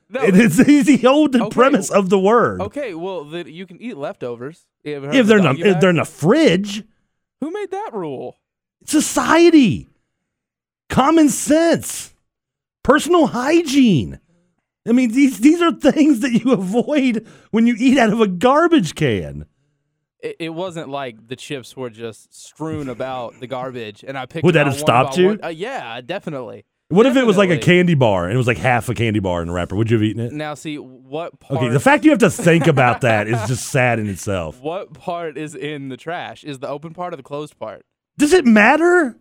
[0.09, 2.61] No, it's, it's the old okay, premise of the word.
[2.61, 6.83] Okay, well, the, you can eat leftovers if they're not if they're in the fridge.
[7.41, 8.37] Who made that rule?
[8.85, 9.89] Society,
[10.89, 12.13] common sense,
[12.83, 14.19] personal hygiene.
[14.87, 18.27] I mean, these these are things that you avoid when you eat out of a
[18.27, 19.45] garbage can
[20.19, 24.43] it, it, wasn't like the chips were just strewn about the garbage, and I picked.
[24.43, 25.39] Would that have stopped you?
[25.43, 26.65] Uh, yeah, definitely.
[26.89, 27.19] What definitely.
[27.19, 29.41] if it was like a candy bar and it was like half a candy bar
[29.41, 29.75] in a wrapper?
[29.75, 30.31] Would you have eaten it?
[30.31, 31.61] Now, see what part.
[31.61, 34.61] Okay, the fact you have to think about that is just sad in itself.
[34.67, 36.43] What part is in the trash?
[36.43, 37.85] Is the open part or the closed part?
[38.17, 39.17] Does it matter?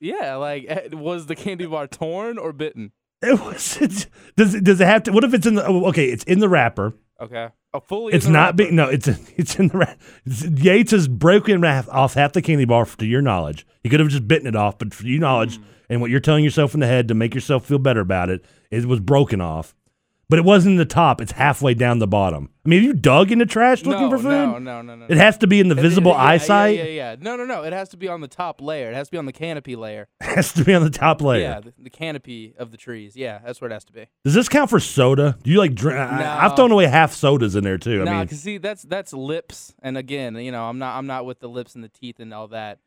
[0.00, 2.92] Yeah, like eh, was the candy bar torn or bitten?
[3.22, 3.76] It was.
[3.80, 4.06] It,
[4.36, 4.64] does it?
[4.64, 5.12] Does it have to?
[5.12, 5.66] What if it's in the?
[5.66, 6.94] Oh, okay, it's in the wrapper.
[7.20, 7.48] Okay.
[7.74, 8.14] Oh, fully.
[8.14, 8.88] It's not being no.
[8.88, 10.00] It's it's in the wrap.
[10.24, 12.86] Yates has broken off half the candy bar.
[12.86, 15.64] To your knowledge, he could have just bitten it off, but for your knowledge mm.
[15.88, 18.44] and what you're telling yourself in the head to make yourself feel better about it,
[18.70, 19.74] it was broken off.
[20.28, 21.20] But it wasn't in the top.
[21.20, 22.50] It's halfway down the bottom.
[22.64, 24.28] I mean, have you dug in the trash looking no, for food?
[24.28, 25.06] no, no, no, no.
[25.08, 26.76] It has to be in the It- it- visible yeah, eyesight.
[26.76, 27.16] Yeah, yeah, yeah.
[27.20, 27.62] No, no, no.
[27.62, 28.90] It has to be on the top layer.
[28.90, 30.08] It has to be on the canopy layer.
[30.20, 31.42] It has to be on the top layer.
[31.42, 33.14] Yeah, the, the canopy of the trees.
[33.14, 34.06] Yeah, that's where it has to be.
[34.24, 35.36] Does this count for soda?
[35.42, 35.98] Do you like drink?
[35.98, 38.00] I, I've thrown away half sodas in there too.
[38.00, 41.06] I No, mean, cause see, that's that's lips, and again, you know, I'm not I'm
[41.06, 42.80] not with the lips and the teeth and all that.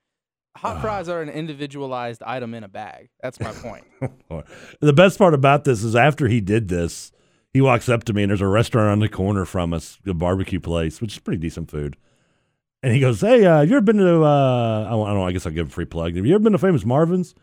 [0.58, 0.82] Hot ah.
[0.82, 3.10] fries are an individualized item in a bag.
[3.22, 3.86] That's my point.
[4.82, 7.12] the best part about this is after he did this,
[7.54, 10.14] he walks up to me and there's a restaurant on the corner from us, a
[10.14, 11.98] barbecue place, which is pretty decent food.
[12.84, 14.24] And he goes, "Hey, uh, have you ever been to?
[14.24, 15.26] Uh, I don't know.
[15.26, 16.16] I guess I'll give him a free plug.
[16.16, 17.34] Have you ever been to Famous Marvin's?"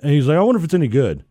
[0.00, 1.24] And he's like, "I wonder if it's any good."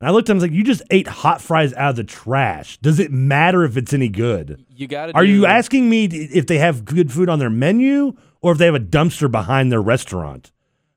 [0.00, 1.96] And I looked at him I was like, "You just ate hot fries out of
[1.96, 2.78] the trash.
[2.78, 4.64] Does it matter if it's any good?
[4.74, 5.14] You got to.
[5.14, 8.66] Are you asking me if they have good food on their menu or if they
[8.66, 10.52] have a dumpster behind their restaurant?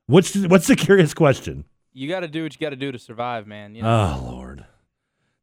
[0.05, 2.97] What's what's the curious question?" You got to do what you got to do to
[2.99, 3.75] survive, man.
[3.75, 3.89] You know?
[4.23, 4.65] Oh Lord,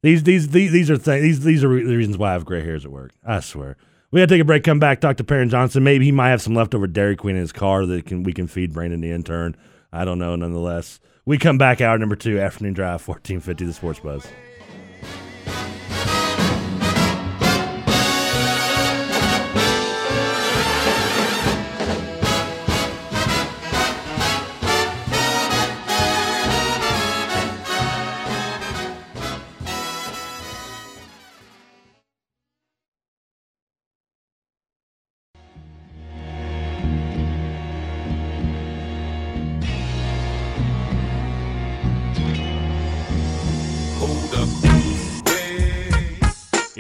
[0.03, 1.23] these these these, these are things.
[1.23, 3.13] These these are re- the reasons why I have gray hairs at work.
[3.25, 3.77] I swear.
[4.11, 4.65] We gotta take a break.
[4.65, 5.01] Come back.
[5.01, 5.85] Talk to Perrin Johnson.
[5.85, 8.47] Maybe he might have some leftover Dairy Queen in his car that can we can
[8.47, 9.57] feed Brandon the intern.
[9.93, 10.35] I don't know.
[10.37, 11.81] Nonetheless, we come back.
[11.81, 14.27] Hour number two, afternoon drive, fourteen fifty, the Sports Buzz.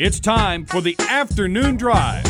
[0.02, 2.24] It's time for the afternoon drive.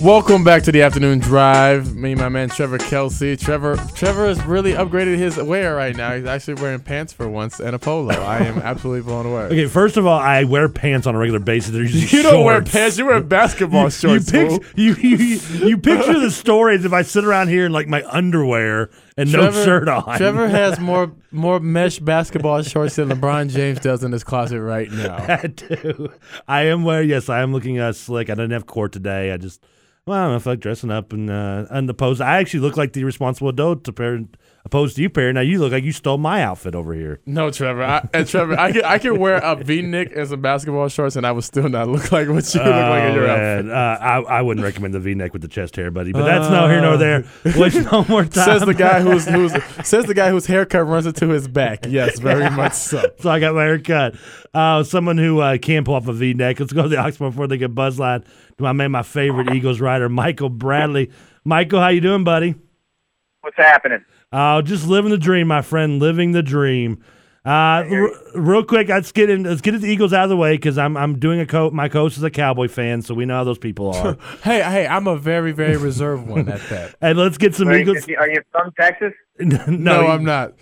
[0.00, 1.96] Welcome back to the afternoon drive.
[1.96, 3.36] Me and my man Trevor Kelsey.
[3.36, 6.14] Trevor Trevor has really upgraded his wear right now.
[6.14, 8.14] He's actually wearing pants for once and a polo.
[8.14, 9.46] I am absolutely blown away.
[9.46, 11.72] Okay, first of all, I wear pants on a regular basis.
[11.72, 12.98] They're usually You don't wear pants.
[12.98, 14.32] You wear basketball shorts.
[14.32, 17.72] You, pic- you, you, you, you picture the stories if I sit around here in
[17.72, 20.16] like my underwear and no shirt on.
[20.18, 24.90] Trevor has more more mesh basketball shorts than LeBron James does in his closet right
[24.92, 25.16] now.
[25.16, 26.12] I do.
[26.48, 27.08] I am wearing.
[27.08, 28.30] Yes, I am looking uh, slick.
[28.30, 29.32] I didn't have court today.
[29.32, 29.64] I just.
[30.06, 32.20] Well, I don't know I like dressing up and uh, and the pose.
[32.20, 34.20] I actually look like the responsible adult to pair,
[34.64, 35.32] opposed to you, Perry.
[35.32, 37.20] Now you look like you stole my outfit over here.
[37.26, 37.82] No, Trevor.
[37.82, 41.26] I, and Trevor, I can I can wear a V-neck and some basketball shorts, and
[41.26, 43.70] I would still not look like what you look like in your Oh, outfit.
[43.70, 46.12] Uh, I, I wouldn't recommend the V-neck with the chest hair, buddy.
[46.12, 47.24] But that's no here nor there.
[47.56, 48.44] Waste no more time.
[48.44, 49.52] Says the guy who's who's
[49.86, 51.86] says the guy whose haircut runs into his back.
[51.88, 53.02] Yes, very much so.
[53.20, 54.16] so I got my haircut.
[54.52, 56.60] Uh, someone who uh, can pull off a V-neck.
[56.60, 58.24] Let's go to the Oxmoor before they get buzzline.
[58.58, 61.10] To my man, my favorite Eagles rider, Michael Bradley.
[61.44, 62.54] Michael, how you doing, buddy?
[63.40, 64.04] What's happening?
[64.36, 66.00] Oh, just living the dream, my friend.
[66.00, 67.02] Living the dream.
[67.46, 69.44] Uh, r- real quick, let's get in.
[69.44, 71.72] Let's get the Eagles out of the way because I'm I'm doing a coach.
[71.72, 74.16] My coach is a Cowboy fan, so we know how those people are.
[74.42, 76.94] Hey, hey, I'm a very very reserved one at that.
[77.00, 78.08] and let's get some Are Eagles.
[78.08, 79.12] you, are you from Texas?
[79.38, 80.54] no, No, I'm not.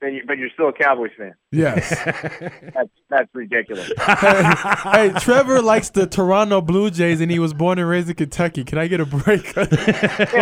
[0.00, 1.34] Then you, but you're still a Cowboys fan.
[1.50, 1.88] Yes.
[2.74, 3.90] That's that's ridiculous.
[3.98, 8.62] hey, Trevor likes the Toronto Blue Jays, and he was born and raised in Kentucky.
[8.62, 9.44] Can I get a break?
[9.56, 9.64] yeah,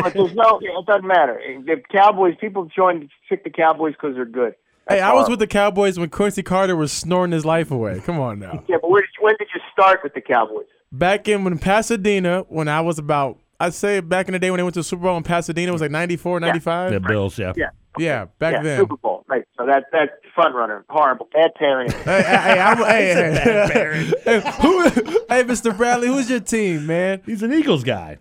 [0.03, 0.61] but there's no.
[0.61, 1.41] It doesn't matter.
[1.65, 4.55] The Cowboys people join pick the Cowboys because they're good.
[4.89, 8.01] hey, I was with the Cowboys when Quincy Carter was snoring his life away.
[8.01, 8.63] Come on now.
[8.69, 10.67] Yeah, but where did you, when did you start with the Cowboys?
[10.93, 14.59] Back in when Pasadena, when I was about, I'd say back in the day when
[14.59, 16.93] they went to the Super Bowl in Pasadena, it was like 94, 95.
[16.93, 17.53] The Bills, yeah.
[17.57, 17.71] Yeah.
[17.99, 18.81] Yeah, back yeah, then.
[18.81, 19.25] Super Bowl.
[19.27, 19.45] Right.
[19.59, 20.85] So that that's front runner.
[20.91, 21.29] Horrible.
[21.33, 21.91] Bad pairing.
[22.05, 25.75] Hey, hey, hey, I'm, hey, hey, hey, who, hey, Mr.
[25.75, 27.23] Bradley, who's your team, man?
[27.25, 28.19] He's an Eagles guy.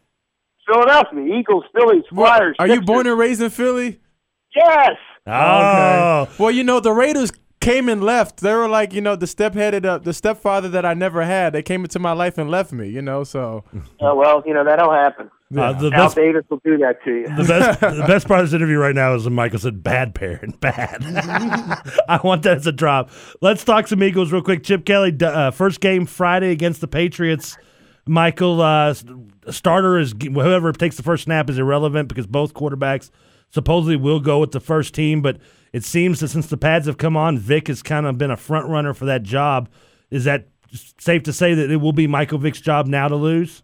[0.65, 2.55] Philadelphia Eagles, Phillies, Flyers.
[2.57, 3.99] Are you born and raised in Philly?
[4.55, 4.91] Yes.
[5.27, 7.31] Oh, Well, you know the Raiders
[7.65, 8.41] came and left.
[8.41, 11.53] They were like, you know, the step-headed, uh, the stepfather that I never had.
[11.53, 12.87] They came into my life and left me.
[12.87, 13.63] You know, so
[13.99, 15.29] Oh well, you know that'll happen.
[15.55, 16.15] Uh, the Al best.
[16.15, 17.27] Davis will do that to you.
[17.35, 20.15] The best, the best part of this interview right now is when Michael said "bad
[20.15, 21.03] parent, bad."
[22.09, 23.09] I want that as a drop.
[23.41, 24.63] Let's talk some Eagles real quick.
[24.63, 27.57] Chip Kelly, uh, first game Friday against the Patriots.
[28.07, 28.93] Michael, uh,
[29.49, 33.09] starter is whoever takes the first snap is irrelevant because both quarterbacks
[33.49, 35.21] supposedly will go with the first team.
[35.21, 35.37] But
[35.73, 38.37] it seems that since the pads have come on, Vick has kind of been a
[38.37, 39.69] front runner for that job.
[40.09, 40.47] Is that
[40.99, 43.63] safe to say that it will be Michael Vick's job now to lose?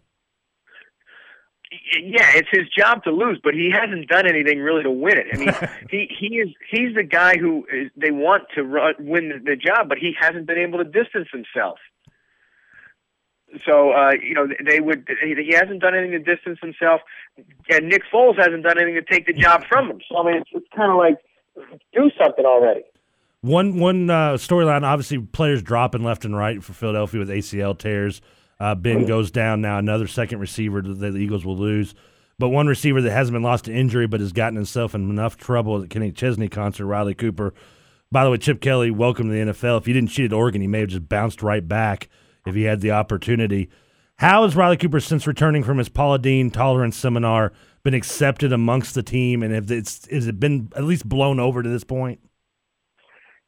[2.00, 5.26] yeah, it's his job to lose, but he hasn't done anything really to win it.
[5.32, 9.28] I mean, he he is he's the guy who is, they want to run, win
[9.28, 11.78] the, the job, but he hasn't been able to distance himself.
[13.66, 15.08] So uh, you know they would.
[15.22, 17.00] He hasn't done anything to distance himself,
[17.68, 20.00] and Nick Foles hasn't done anything to take the job from him.
[20.08, 21.18] So I mean, it's, it's kind of like
[21.92, 22.82] do something already.
[23.42, 28.22] One one uh, storyline, obviously, players dropping left and right for Philadelphia with ACL tears.
[28.58, 29.78] Uh, ben goes down now.
[29.78, 31.94] Another second receiver that the Eagles will lose.
[32.38, 35.36] But one receiver that hasn't been lost to injury, but has gotten himself in enough
[35.36, 37.52] trouble at the Kenny Chesney concert, Riley Cooper.
[38.10, 39.78] By the way, Chip Kelly, welcome to the NFL.
[39.78, 42.08] If he didn't cheat at Oregon, he may have just bounced right back
[42.46, 43.68] if he had the opportunity.
[44.16, 48.94] How has Riley Cooper, since returning from his Paula Deen tolerance seminar, been accepted amongst
[48.94, 52.20] the team, and have it's has it been at least blown over to this point?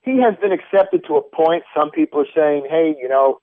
[0.03, 1.63] He has been accepted to a point.
[1.77, 3.41] Some people are saying, "Hey, you know,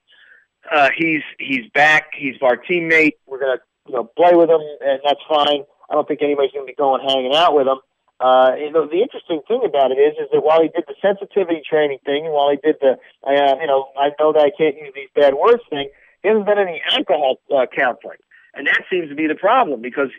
[0.70, 2.12] uh, he's he's back.
[2.18, 3.14] He's our teammate.
[3.26, 6.66] We're gonna you know play with him, and that's fine." I don't think anybody's going
[6.66, 7.78] to be going hanging out with him.
[8.22, 10.94] Uh, you know, the interesting thing about it is, is that while he did the
[11.02, 12.94] sensitivity training thing, and while he did the,
[13.26, 15.90] uh, you know, I know that I can't use these bad words thing,
[16.22, 18.22] he hasn't done any alcohol uh, counseling,
[18.54, 20.14] and that seems to be the problem because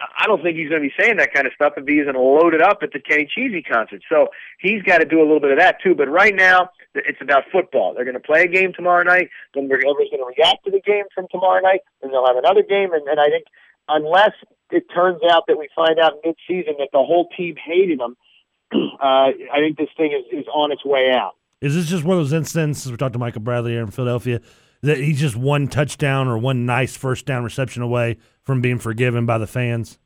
[0.00, 2.16] I don't think he's going to be saying that kind of stuff if he isn't
[2.16, 4.02] loaded up at the Kenny Chesney concert.
[4.08, 4.28] So
[4.58, 5.94] he's got to do a little bit of that too.
[5.94, 7.94] But right now, it's about football.
[7.94, 9.30] They're going to play a game tomorrow night.
[9.54, 11.80] Then everybody's going to react to the game from tomorrow night.
[12.02, 12.92] Then they'll have another game.
[12.92, 13.46] And, and I think
[13.88, 14.32] unless
[14.70, 18.16] it turns out that we find out mid-season that the whole team hated him,
[18.72, 21.32] uh, I think this thing is, is on its way out.
[21.60, 24.40] Is this just one of those instances we talked to Michael Bradley here in Philadelphia
[24.82, 29.24] that he's just one touchdown or one nice first down reception away from being forgiven
[29.24, 29.98] by the fans?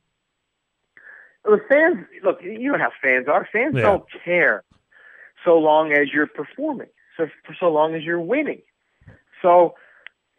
[1.43, 3.47] The fans, look, you know how fans are.
[3.51, 3.81] Fans Yeah.
[3.83, 4.63] don't care
[5.43, 8.61] so long as you're performing, so for so long as you're winning.
[9.41, 9.73] So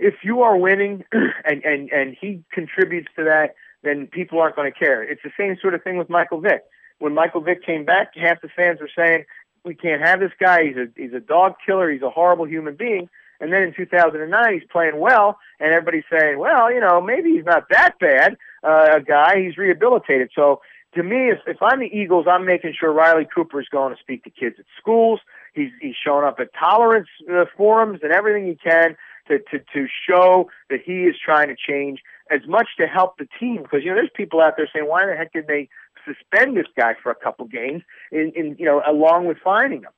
[0.00, 4.72] if you are winning and, and, and he contributes to that, then people aren't going
[4.72, 5.02] to care.
[5.02, 6.64] It's the same sort of thing with Michael Vick.
[6.98, 9.24] When Michael Vick came back, half the fans were saying,
[9.64, 10.64] we can't have this guy.
[10.64, 11.90] He's a, he's a dog killer.
[11.90, 13.08] He's a horrible human being.
[13.40, 17.44] And then in 2009, he's playing well, and everybody's saying, well, you know, maybe he's
[17.44, 19.40] not that bad uh, a guy.
[19.42, 20.30] He's rehabilitated.
[20.34, 20.60] So
[20.94, 24.00] to me, if, if I'm the Eagles, I'm making sure Riley Cooper is going to
[24.00, 25.20] speak to kids at schools.
[25.54, 28.96] He's he's showing up at tolerance uh, forums and everything he can
[29.30, 32.00] to, to to show that he is trying to change
[32.30, 33.62] as much to help the team.
[33.62, 35.68] Because you know, there's people out there saying, why the heck did they
[36.04, 37.82] suspend this guy for a couple games?
[38.12, 39.90] In, in you know, along with fining him.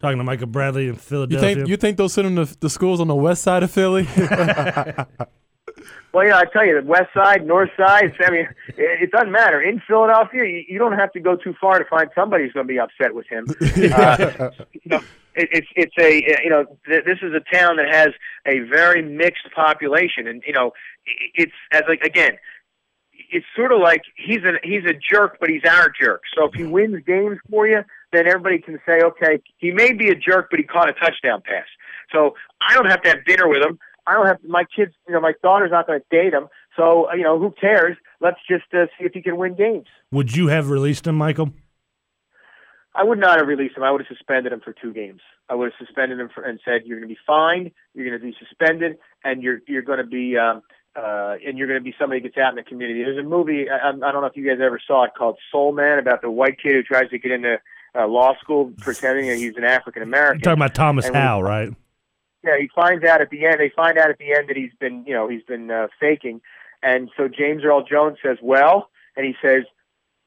[0.00, 1.54] Talking to Michael Bradley in You Philadelphia.
[1.54, 4.06] think you think they'll send him to the schools on the west side of Philly?
[6.14, 9.10] Well, you know, I tell you, the west side, north side, I mean, it, it
[9.10, 9.60] doesn't matter.
[9.60, 12.68] In Philadelphia, you, you don't have to go too far to find somebody who's going
[12.68, 13.46] to be upset with him.
[13.94, 15.00] Uh, you know,
[15.34, 18.08] it, it's it's a you know th- this is a town that has
[18.46, 20.72] a very mixed population, and you know
[21.34, 22.36] it's as like again,
[23.30, 26.22] it's sort of like he's a he's a jerk, but he's our jerk.
[26.36, 27.82] So if he wins games for you,
[28.12, 31.42] then everybody can say, okay, he may be a jerk, but he caught a touchdown
[31.44, 31.66] pass.
[32.12, 33.78] So I don't have to have dinner with him.
[34.06, 34.92] I don't have my kids.
[35.08, 36.48] You know, my daughter's not going to date him.
[36.76, 37.96] So you know, who cares?
[38.20, 39.86] Let's just uh, see if he can win games.
[40.12, 41.52] Would you have released him, Michael?
[42.94, 43.82] I would not have released him.
[43.82, 45.20] I would have suspended him for two games.
[45.48, 48.20] I would have suspended him for, and said you're going to be fined, you're going
[48.20, 50.62] to be suspended, and you're you're going to be um,
[50.96, 53.02] uh, and you're going to be somebody who gets out in the community.
[53.02, 55.72] There's a movie I, I don't know if you guys ever saw it called Soul
[55.72, 57.56] Man about the white kid who tries to get into
[57.96, 60.38] uh, law school pretending that he's an African American.
[60.38, 61.70] You're talking about Thomas And Howe, right?
[62.44, 63.56] yeah, he finds out at the end.
[63.58, 66.40] They find out at the end that he's been, you know, he's been uh, faking,
[66.82, 69.64] and so James Earl Jones says, "Well," and he says,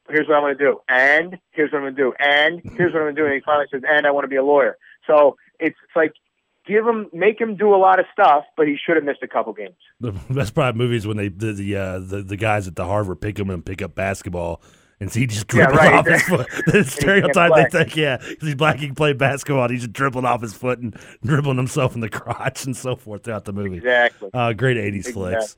[0.09, 2.93] "Here's what I'm going to do," and here's what I'm going to do, and here's
[2.93, 4.43] what I'm going to do, and he finally says, "And I want to be a
[4.43, 6.13] lawyer." So it's, it's like
[6.67, 9.27] give him, make him do a lot of stuff, but he should have missed a
[9.27, 9.75] couple games.
[9.99, 12.85] The best part of movies when they the the, uh, the the guys at the
[12.85, 14.61] Harvard pick him and pick up basketball.
[14.99, 16.47] And so he just Yeah, right, off his foot.
[16.65, 19.65] The stereotype they think, yeah, because he's black, he can play basketball.
[19.65, 22.95] And he's just dribbling off his foot and dribbling himself in the crotch and so
[22.95, 23.77] forth throughout the movie.
[23.77, 24.29] Exactly.
[24.33, 25.55] Uh, great '80s flicks.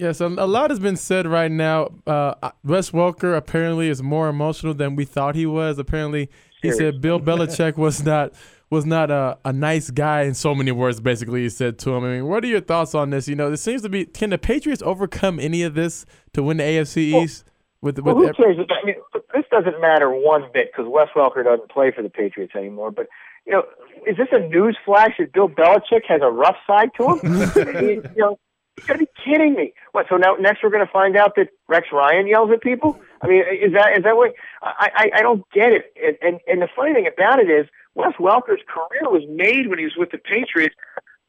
[0.00, 1.90] Yes, a, a lot has been said right now.
[2.06, 5.78] Uh, Wes Welker apparently is more emotional than we thought he was.
[5.78, 6.30] Apparently,
[6.62, 8.32] he said Bill Belichick was not
[8.70, 11.00] was not a, a nice guy in so many words.
[11.00, 12.04] Basically, he said to him.
[12.04, 13.28] I mean, what are your thoughts on this?
[13.28, 14.06] You know, this seems to be.
[14.06, 17.44] Can the Patriots overcome any of this to win the AFC East?
[17.82, 18.56] With with Well, who cares?
[18.58, 18.94] I mean,
[19.34, 22.90] this doesn't matter one bit because Wes Welker doesn't play for the Patriots anymore.
[22.90, 23.08] But
[23.44, 23.64] you know,
[24.06, 27.20] is this a news flash that Bill Belichick has a rough side to him?
[27.76, 28.38] I mean, you know,
[28.82, 29.72] you gotta be kidding me.
[29.92, 30.06] What?
[30.08, 33.00] So now next we're gonna find out that Rex Ryan yells at people?
[33.22, 34.32] I mean, is that is that what?
[34.62, 35.92] I I, I don't get it.
[36.02, 39.78] And, and and the funny thing about it is, Wes Welker's career was made when
[39.78, 40.74] he was with the Patriots.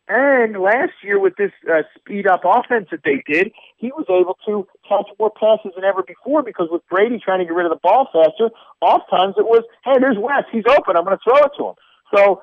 [0.07, 4.37] And last year, with this uh, speed up offense that they did, he was able
[4.45, 7.71] to catch more passes than ever before because with Brady trying to get rid of
[7.71, 8.49] the ball faster,
[8.81, 10.43] oft times it was, hey, there's Wes.
[10.51, 10.97] He's open.
[10.97, 11.75] I'm going to throw it to him.
[12.13, 12.41] So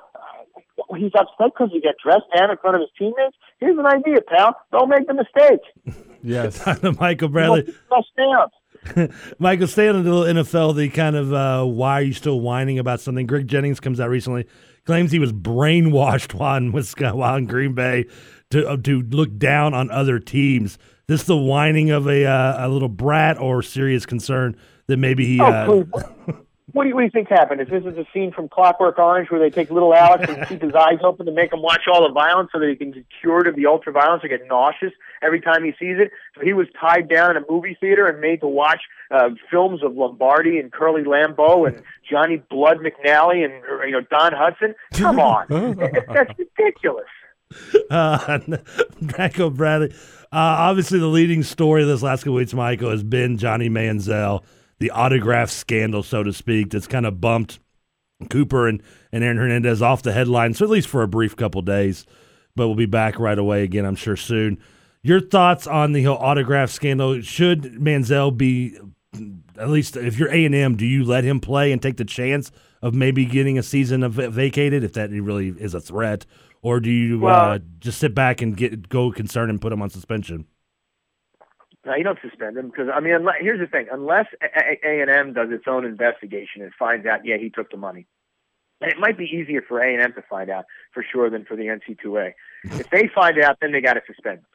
[0.97, 3.35] he's upset because he got dressed down in front of his teammates.
[3.59, 4.55] Here's an idea, pal.
[4.71, 6.05] Don't make the mistake.
[6.23, 6.63] yes,
[6.99, 7.63] Michael Bradley.
[7.63, 9.09] Dress down.
[9.39, 12.79] Michael, stay on the little NFL, the kind of uh, why are you still whining
[12.79, 13.25] about something?
[13.27, 14.45] Greg Jennings comes out recently,
[14.85, 18.05] claims he was brainwashed while in, while in Green Bay
[18.51, 20.77] to uh, to look down on other teams.
[21.07, 24.55] This the whining of a uh, a little brat or serious concern
[24.87, 25.41] that maybe he.
[25.41, 25.65] Oh, Uh,
[26.25, 26.35] please.
[26.73, 27.61] What do, you, what do you think happened?
[27.61, 30.61] If this is a scene from Clockwork Orange where they take little Alex and keep
[30.61, 33.05] his eyes open to make him watch all the violence so that he can get
[33.21, 36.11] cured of the ultra violence or get nauseous every time he sees it?
[36.35, 39.83] So he was tied down in a movie theater and made to watch uh, films
[39.83, 43.53] of Lombardi and Curly Lambeau and Johnny Blood McNally and
[43.85, 44.73] you know Don Hutson.
[44.93, 45.47] Come on,
[46.13, 47.07] that's ridiculous.
[47.89, 48.39] uh,
[49.05, 49.91] Draco Bradley.
[50.31, 54.43] Uh, obviously, the leading story of this last couple weeks, Michael, has been Johnny Manziel,
[54.79, 57.59] the autograph scandal, so to speak, that's kind of bumped
[58.29, 61.61] Cooper and, and Aaron Hernandez off the headlines, so at least for a brief couple
[61.61, 62.05] days.
[62.55, 64.59] But we'll be back right away again, I'm sure, soon.
[65.01, 67.21] Your thoughts on the whole autograph scandal?
[67.21, 68.77] Should Manziel be,
[69.57, 72.51] at least if you're A&M, do you let him play and take the chance
[72.81, 76.25] of maybe getting a season of vacated if that really is a threat?
[76.61, 79.81] Or do you Well- uh, just sit back and get go concerned and put him
[79.81, 80.45] on suspension?
[81.85, 85.09] No, you don't suspend him because I mean, unless, here's the thing: unless A and
[85.09, 88.05] M does its own investigation and finds out, yeah, he took the money,
[88.81, 91.45] and it might be easier for A and M to find out for sure than
[91.45, 92.33] for the NC2A.
[92.65, 94.45] if they find out, then they got to suspend him.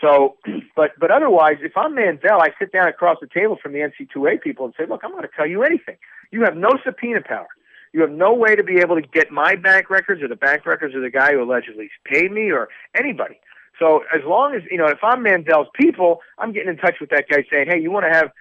[0.00, 0.36] So,
[0.76, 4.42] but but otherwise, if I'm Manziel, I sit down across the table from the NC2A
[4.42, 5.96] people and say, look, I'm going to tell you anything.
[6.30, 7.48] You have no subpoena power.
[7.92, 10.66] You have no way to be able to get my bank records or the bank
[10.66, 13.40] records of the guy who allegedly paid me or anybody.
[13.78, 17.10] So as long as you know, if I'm Manziel's people, I'm getting in touch with
[17.10, 18.32] that guy saying, "Hey, you want to have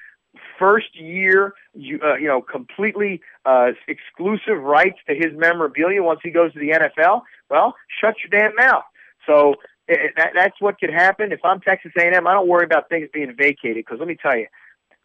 [0.59, 6.31] first year, you, uh, you know, completely uh, exclusive rights to his memorabilia once he
[6.31, 7.21] goes to the NFL?
[7.49, 8.83] Well, shut your damn mouth."
[9.25, 9.55] So
[9.87, 11.31] it, that, that's what could happen.
[11.31, 14.37] If I'm Texas A&M, I don't worry about things being vacated because let me tell
[14.37, 14.47] you,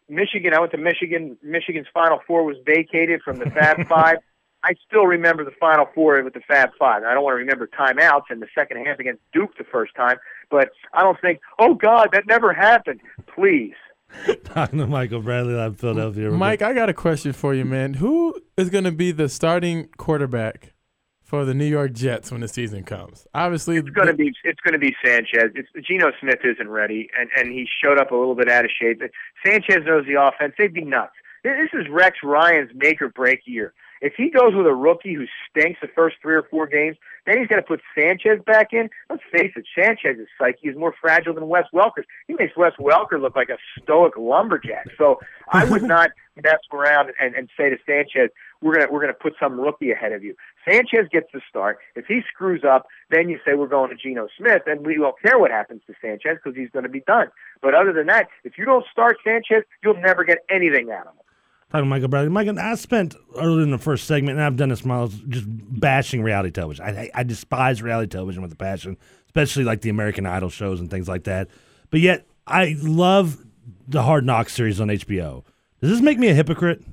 [0.09, 0.53] Michigan.
[0.53, 1.37] I went to Michigan.
[1.43, 4.17] Michigan's Final Four was vacated from the Fab Five.
[4.63, 7.03] I still remember the Final Four with the Fab Five.
[7.03, 10.17] I don't want to remember timeouts in the second half against Duke the first time,
[10.49, 13.01] but I don't think, oh God, that never happened.
[13.27, 13.73] Please.
[14.43, 16.29] Talking to Michael Bradley out of Philadelphia.
[16.31, 17.95] Mike, I got a question for you, man.
[17.95, 20.73] Who is going to be the starting quarterback
[21.23, 23.25] for the New York Jets when the season comes?
[23.33, 25.51] Obviously, It's going to be it's going to be Sanchez.
[25.55, 28.71] It's, Geno Smith isn't ready, and and he showed up a little bit out of
[28.71, 28.99] shape.
[28.99, 29.11] But
[29.45, 30.53] Sanchez knows the offense.
[30.57, 31.13] They'd be nuts.
[31.43, 33.73] This is Rex Ryan's make or break year.
[34.01, 36.97] If he goes with a rookie who stinks the first three or four games,
[37.27, 38.89] then he's got to put Sanchez back in.
[39.09, 42.05] Let's face it, Sanchez's psyche is more fragile than Wes Welker's.
[42.27, 44.87] He makes Wes Welker look like a stoic lumberjack.
[44.97, 45.19] So
[45.51, 46.09] I would not
[46.43, 48.31] mess around and, and say to Sanchez,
[48.61, 50.35] "We're gonna we're gonna put some rookie ahead of you."
[50.67, 51.77] Sanchez gets the start.
[51.95, 55.19] If he screws up, then you say we're going to Geno Smith, and we don't
[55.21, 57.27] care what happens to Sanchez because he's going to be done.
[57.61, 61.13] But other than that, if you don't start Sanchez, you'll never get anything out of
[61.13, 61.20] him.
[61.71, 62.29] Talking to Michael Bradley.
[62.29, 66.21] Michael, I spent earlier in the first segment, and I've done this, Miles, just bashing
[66.21, 66.83] reality television.
[66.83, 68.97] I, I, despise reality television with a passion,
[69.27, 71.47] especially like the American Idol shows and things like that.
[71.89, 73.41] But yet, I love
[73.87, 75.45] the Hard Knocks series on HBO.
[75.79, 76.83] Does this make me a hypocrite?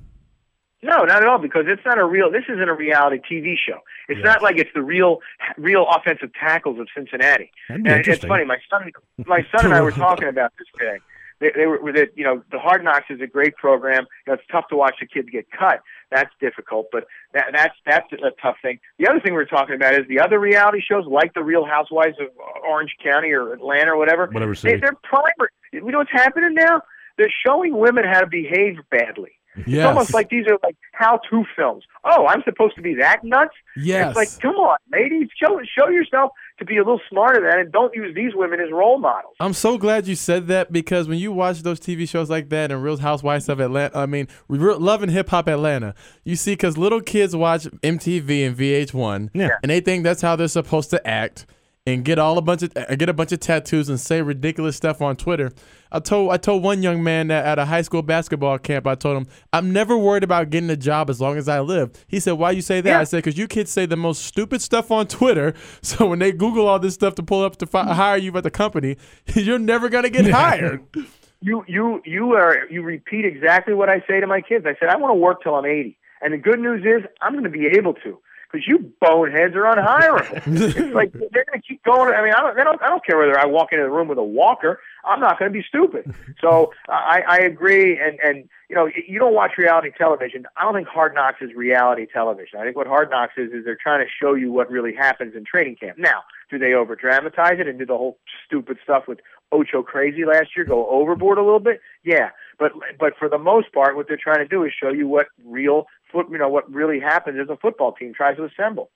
[0.80, 2.30] No, not at all, because it's not a real.
[2.30, 3.80] This isn't a reality TV show.
[4.08, 5.18] It's not like it's the real,
[5.56, 7.50] real offensive tackles of Cincinnati.
[7.68, 8.44] And it's funny.
[8.44, 8.92] My son,
[9.26, 10.98] my son and I were talking about this today.
[11.40, 11.78] They, they were
[12.16, 14.06] you know the Hard Knocks is a great program.
[14.26, 15.80] You know, it's tough to watch the kids get cut.
[16.10, 18.78] That's difficult, but that, that's that's a tough thing.
[18.98, 21.64] The other thing we we're talking about is the other reality shows, like the Real
[21.64, 22.28] Housewives of
[22.68, 24.26] Orange County or Atlanta or whatever.
[24.26, 24.80] Whatever They, city.
[24.80, 25.50] they're primer.
[25.72, 26.82] You know what's happening now?
[27.18, 29.32] They're showing women how to behave badly.
[29.66, 29.68] Yes.
[29.68, 31.84] It's almost like these are like how-to films.
[32.04, 33.54] Oh, I'm supposed to be that nuts?
[33.76, 34.08] Yes.
[34.10, 37.58] It's like, come on, ladies, show show yourself to be a little smarter than that,
[37.58, 39.34] and don't use these women as role models.
[39.40, 42.72] I'm so glad you said that because when you watch those TV shows like that
[42.72, 45.94] and Real Housewives of Atlanta, I mean, Real- Love and Hip Hop Atlanta,
[46.24, 49.50] you see, because little kids watch MTV and VH1, Yeah.
[49.62, 51.46] and they think that's how they're supposed to act
[51.86, 54.76] and get all a bunch of uh, get a bunch of tattoos and say ridiculous
[54.76, 55.50] stuff on Twitter.
[55.90, 58.94] I told I told one young man that at a high school basketball camp, I
[58.94, 62.04] told him I'm never worried about getting a job as long as I live.
[62.06, 63.00] He said, "Why you say that?" Yeah.
[63.00, 65.54] I said, "Because you kids say the most stupid stuff on Twitter.
[65.80, 68.42] So when they Google all this stuff to pull up to fi- hire you at
[68.42, 68.96] the company,
[69.34, 70.82] you're never gonna get hired."
[71.40, 74.66] You you you are you repeat exactly what I say to my kids.
[74.66, 77.32] I said I want to work till I'm 80, and the good news is I'm
[77.32, 78.18] going to be able to.
[78.50, 80.42] Because you boneheads are unhireable.
[80.78, 82.14] it's like they're going to keep going.
[82.14, 82.80] I mean, I don't, they don't.
[82.82, 84.80] I don't care whether I walk into the room with a walker.
[85.04, 86.14] I'm not going to be stupid.
[86.40, 87.98] So I, I agree.
[87.98, 90.46] And and you know, you don't watch reality television.
[90.56, 92.60] I don't think Hard Knocks is reality television.
[92.60, 95.34] I think what Hard Knocks is is they're trying to show you what really happens
[95.34, 95.98] in training camp.
[95.98, 99.20] Now, do they over dramatize it and do the whole stupid stuff with
[99.52, 101.80] Ocho Crazy last year go overboard a little bit?
[102.04, 102.30] Yeah.
[102.58, 105.28] But but for the most part, what they're trying to do is show you what
[105.44, 108.90] real you know, what really happens is a football team tries to assemble.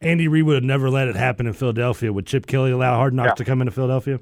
[0.00, 2.12] Andy Reid would have never let it happen in Philadelphia.
[2.12, 3.34] Would Chip Kelly allow Hard Knocks Yeah.
[3.34, 4.20] to come into Philadelphia?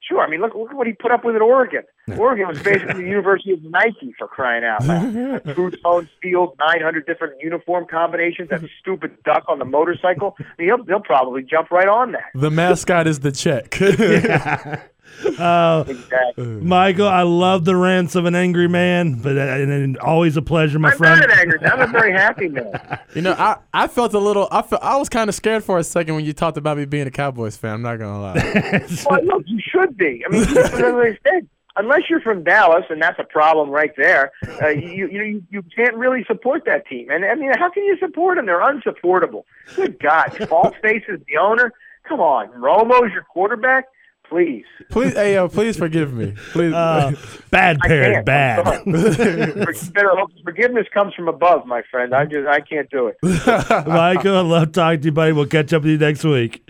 [0.00, 1.82] Sure, I mean, look look at what he put up with at Oregon.
[2.16, 5.42] Oregon was basically the University of Nike for crying out loud.
[5.56, 8.50] Two tone field, nine hundred different uniform combinations.
[8.50, 10.36] That stupid duck on the motorcycle.
[10.38, 12.26] I mean, he'll, he'll probably jump right on that.
[12.36, 13.70] The mascot is the check.
[15.38, 16.44] Uh, Exactly.
[16.44, 20.42] Michael, I love the rants of an angry man, but uh, and, and always a
[20.42, 21.20] pleasure, my I'm friend.
[21.20, 21.58] not an angry.
[21.60, 21.72] man.
[21.72, 22.98] I'm a very happy man.
[23.14, 24.48] you know, I, I felt a little.
[24.50, 26.84] I felt, I was kind of scared for a second when you talked about me
[26.84, 27.74] being a Cowboys fan.
[27.74, 28.86] I'm not gonna lie.
[29.10, 30.22] Well, look, you should be.
[30.26, 34.32] I mean, as I said, unless you're from Dallas, and that's a problem right there.
[34.60, 37.08] Uh, you, you you you can't really support that team.
[37.10, 38.46] And I mean, how can you support them?
[38.46, 39.44] They're unsupportable.
[39.74, 41.72] Good God, False Face is the owner.
[42.08, 43.86] Come on, Romo's your quarterback.
[44.28, 44.64] Please.
[44.90, 46.34] please, hey yo, please forgive me.
[46.52, 46.72] Please.
[46.72, 47.12] Uh,
[47.50, 48.66] bad I parent, bad.
[48.66, 49.52] I'm sorry.
[49.52, 52.14] For- better hope forgiveness comes from above, my friend.
[52.14, 53.16] I just I can't do it.
[53.22, 55.32] Michael, I love talking to you, buddy.
[55.32, 56.68] We'll catch up with you next week.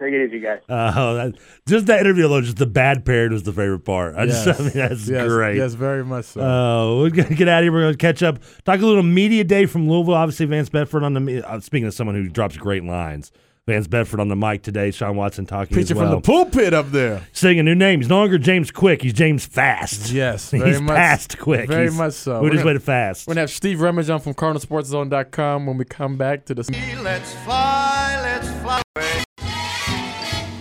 [0.00, 0.60] Take it easy, guys.
[0.68, 1.34] Uh, that,
[1.66, 4.16] just that interview alone, just the bad parent was the favorite part.
[4.16, 5.56] I just, I mean, that's yes, great.
[5.56, 6.40] Yes, very much so.
[6.40, 7.72] Uh, we're gonna get out of here.
[7.72, 8.40] We're gonna catch up.
[8.64, 10.14] Talk a little media day from Louisville.
[10.14, 11.48] Obviously, Vance Bedford on the.
[11.48, 13.30] Uh, speaking of someone who drops great lines,
[13.66, 14.90] Vance Bedford on the mic today.
[14.90, 16.10] Shawn Watson talking Preaching as well.
[16.12, 17.22] from the pulpit up there.
[17.32, 18.00] Saying a new name.
[18.00, 19.00] He's no longer James Quick.
[19.00, 20.10] He's James Fast.
[20.10, 21.68] Yes, he's much- fast quick.
[21.68, 22.34] very He's- much so.
[22.34, 23.26] We're We're just gonna- way to fast.
[23.26, 26.62] We're gonna have Steve Rummage on from CardinalSportsZone.com when we come back to the.
[27.02, 29.24] Let's fly, let's fly away.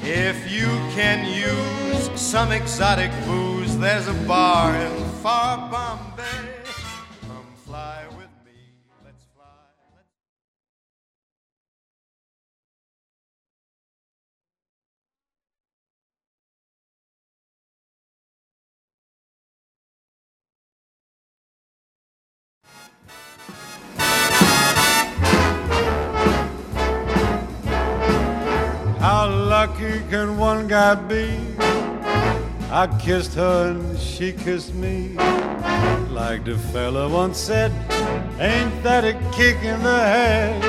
[0.06, 6.53] If you can use some exotic booze, there's a bar in far Bombay.
[30.10, 31.40] Can one guy be?
[32.72, 35.16] I kissed her and she kissed me.
[36.10, 37.72] Like the fella once said,
[38.40, 40.62] ain't that a kick in the head?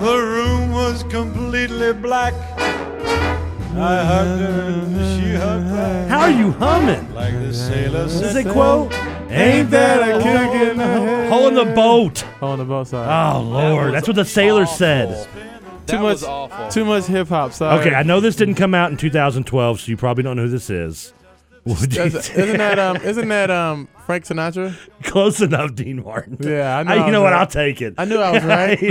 [0.00, 2.34] The room was completely black.
[3.76, 6.08] I hugged her and she hugged back.
[6.08, 7.14] How are you humming?
[7.14, 8.92] Like the sailor Is said, it quote?
[9.30, 11.30] Ain't that a kick in the head?
[11.30, 12.24] Hole in the boat.
[12.42, 13.38] On the both sides.
[13.38, 15.28] Oh Lord, that's what the sailor said.
[15.90, 16.12] Too That much.
[16.12, 16.68] was awful.
[16.68, 17.52] Too much hip hop.
[17.52, 17.80] Sorry.
[17.80, 20.48] Okay, I know this didn't come out in 2012, so you probably don't know who
[20.48, 21.12] this is.
[21.64, 22.96] Would you That's- isn't that um?
[22.98, 23.86] Isn't that um?
[24.06, 24.74] Frank Sinatra?
[25.04, 26.38] close enough, Dean Martin?
[26.40, 26.90] Yeah, I know.
[26.92, 27.32] I you was know what?
[27.32, 27.40] right.
[27.40, 27.94] I'll take it.
[27.98, 28.82] I knew I was right.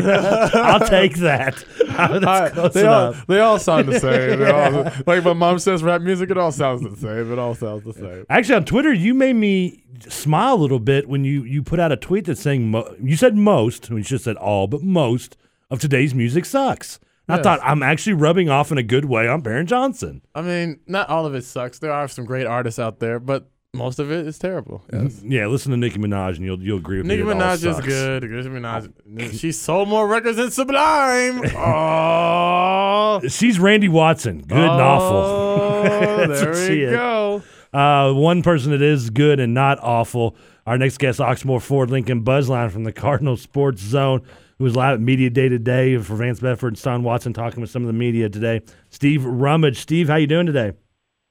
[0.56, 1.56] I'll take that.
[1.88, 3.28] That's All close they all enough.
[3.28, 4.40] they all sound the same.
[4.40, 6.30] They all- like my mom says, rap music.
[6.30, 7.32] It all sounds the same.
[7.34, 8.26] It all sounds the same.
[8.30, 11.92] Actually, on Twitter, you made me smile a little bit when you, you put out
[11.92, 15.36] a tweet that's saying mo- you said most, you should have said all, but most
[15.70, 17.00] of today's music sucks.
[17.28, 17.44] And I Yes.
[17.44, 20.22] thought I'm actually rubbing off in a good way on Perrin Johnson.
[20.34, 21.80] I mean, not all of it sucks.
[21.80, 24.84] There are some great artists out there, but most of it is terrible.
[24.92, 25.22] Yes.
[25.24, 27.32] Yeah, listen to Nicki Minaj and you'll you'll agree with Nicki me.
[27.32, 28.24] all Minaj is good.
[28.24, 31.44] Nicki Minaj, she sold more records than Sublime.
[31.56, 34.40] Oh, She's Randy Watson.
[34.48, 35.18] Good and awful.
[35.18, 37.44] Oh, there we go.
[37.74, 40.36] Uh, one person that is good and not awful.
[40.66, 44.22] Our next guest, Oxmoor Ford Lincoln Buzzline from the Cardinal Sports Zone,
[44.60, 47.70] who was live at Media Day today for Vance Bedford and Shawn Watson talking with
[47.70, 48.62] some of the media today.
[48.90, 49.80] Steve Rummage.
[49.80, 50.74] Steve, how you doing today?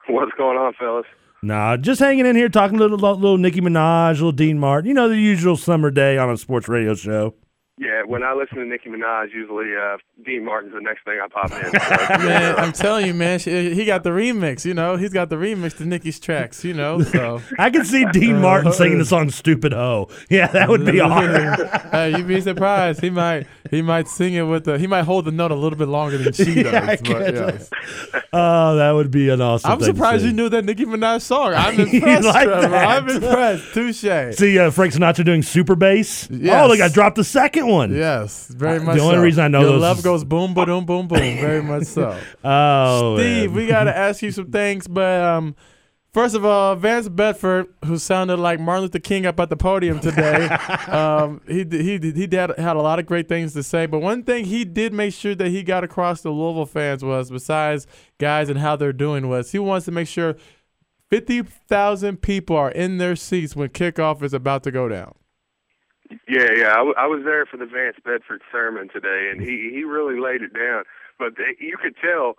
[0.09, 1.05] What's going on, fellas?
[1.43, 4.89] Nah, just hanging in here talking a little, little, little Nicki Minaj, little Dean Martin.
[4.89, 7.35] You know, the usual summer day on a sports radio show.
[7.79, 11.29] Yeah, when I listen to Nicki Minaj, usually uh, Dean Martin's the next thing I
[11.29, 11.71] pop in.
[12.27, 14.65] Man, I'm telling you, man, she, he got the remix.
[14.65, 16.65] You know, he's got the remix to Nicki's tracks.
[16.65, 20.69] You know, so I can see Dean Martin singing the song "Stupid Ho." Yeah, that
[20.69, 21.61] would be hard.
[21.93, 23.01] hey, you'd be surprised.
[23.01, 25.79] He might he might sing it with the he might hold the note a little
[25.79, 26.73] bit longer than she does.
[26.73, 27.71] Yeah, I but get yes.
[28.33, 29.71] Oh, that would be an awesome.
[29.71, 30.29] I'm thing surprised see.
[30.29, 31.55] you knew that Nicki Minaj song.
[31.57, 32.69] I'm impressed, like Trevor.
[32.69, 32.89] that?
[33.03, 33.75] I'm impressed.
[33.75, 34.37] Touche.
[34.37, 36.29] See uh, Frank Sinatra doing super bass.
[36.31, 36.63] Yes.
[36.63, 37.95] Oh, look, I dropped the second one.
[37.95, 38.97] Yes, very Uh, much.
[38.97, 39.23] the only so.
[39.23, 41.19] reason I know Your those love is- goes boom, ba boom, boom, boom.
[41.19, 42.19] Very much so.
[42.45, 43.57] Oh, Steve, man.
[43.57, 45.57] we got to ask you some things, but um,
[46.19, 50.01] first of all, Vance Bedford, who sounded like Martin Luther King up at the podium
[50.01, 50.47] today,
[50.89, 53.87] um, he d- he did- he did, had a lot of great things to say.
[53.87, 57.31] But one thing he did make sure that he got across to Louisville fans was,
[57.31, 57.87] besides
[58.19, 60.35] guys and how they're doing, was he wants to make sure
[61.09, 65.15] fifty thousand people are in their seats when kickoff is about to go down.
[66.29, 69.71] yeah, yeah, I, w- I was there for the Vance Bedford sermon today, and he
[69.73, 70.83] he really laid it down.
[71.17, 72.35] But they, you could tell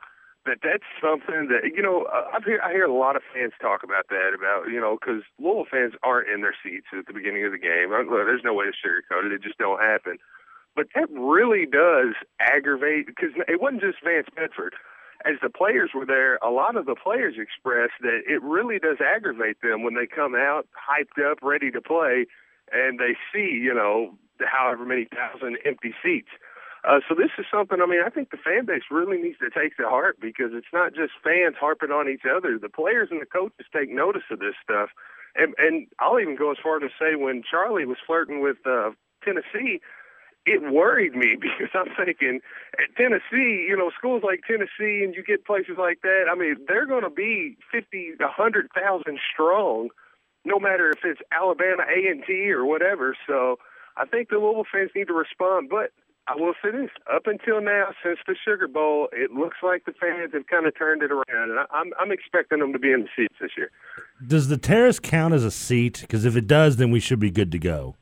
[0.49, 3.53] that that's something that you know uh, I hear I hear a lot of fans
[3.61, 7.13] talk about that about you know because Louisville fans aren't in their seats at the
[7.13, 7.93] beginning of the game.
[7.93, 10.17] Uh, There's no way to sugarcoat it; it just don't happen.
[10.75, 14.75] But that really does aggravate because it wasn't just Vance Bedford.
[15.25, 18.97] As the players were there, a lot of the players expressed that it really does
[19.03, 22.25] aggravate them when they come out hyped up, ready to play,
[22.71, 26.29] and they see you know however many thousand empty seats.
[26.87, 27.81] Uh, so this is something.
[27.81, 30.71] I mean, I think the fan base really needs to take to heart because it's
[30.71, 32.57] not just fans harping on each other.
[32.57, 34.89] The players and the coaches take notice of this stuff.
[35.35, 38.57] And, and I'll even go as far as to say when Charlie was flirting with
[38.65, 38.91] uh,
[39.23, 39.81] Tennessee,
[40.45, 42.39] it worried me because I'm thinking
[42.79, 46.25] at Tennessee, you know, schools like Tennessee, and you get places like that.
[46.31, 49.89] I mean, they're going to be fifty, a hundred thousand strong,
[50.45, 53.15] no matter if it's Alabama A and T or whatever.
[53.27, 53.57] So
[53.97, 55.69] I think the Louisville fans need to respond.
[55.69, 55.91] But
[56.29, 59.93] I will say this: up until now, since the Sugar Bowl, it looks like the
[59.93, 62.91] fans have kind of turned it around, and I, I'm I'm expecting them to be
[62.91, 63.71] in the seats this year.
[64.25, 66.01] Does the terrace count as a seat?
[66.01, 67.95] Because if it does, then we should be good to go.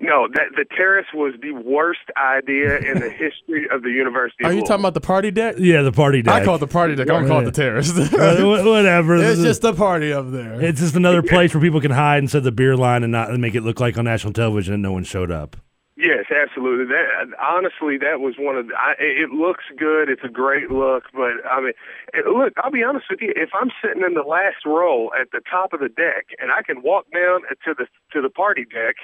[0.00, 4.44] No, that the terrace was the worst idea in the history of the University.
[4.44, 5.56] Are you talking about the party deck?
[5.58, 6.34] Yeah, the party deck.
[6.34, 7.10] I call it the party deck.
[7.10, 7.92] I don't call it the terrace.
[8.12, 9.16] Whatever.
[9.16, 10.60] It's just a party up there.
[10.60, 13.40] It's just another place where people can hide inside the beer line and not and
[13.40, 15.56] make it look like on national television that no one showed up.
[15.98, 16.86] Yes, absolutely.
[16.94, 18.74] That honestly, that was one of the.
[18.78, 20.08] I, it looks good.
[20.08, 21.74] It's a great look, but I mean,
[22.22, 22.54] look.
[22.62, 23.34] I'll be honest with you.
[23.34, 26.62] If I'm sitting in the last row at the top of the deck and I
[26.62, 28.94] can walk down to the to the party deck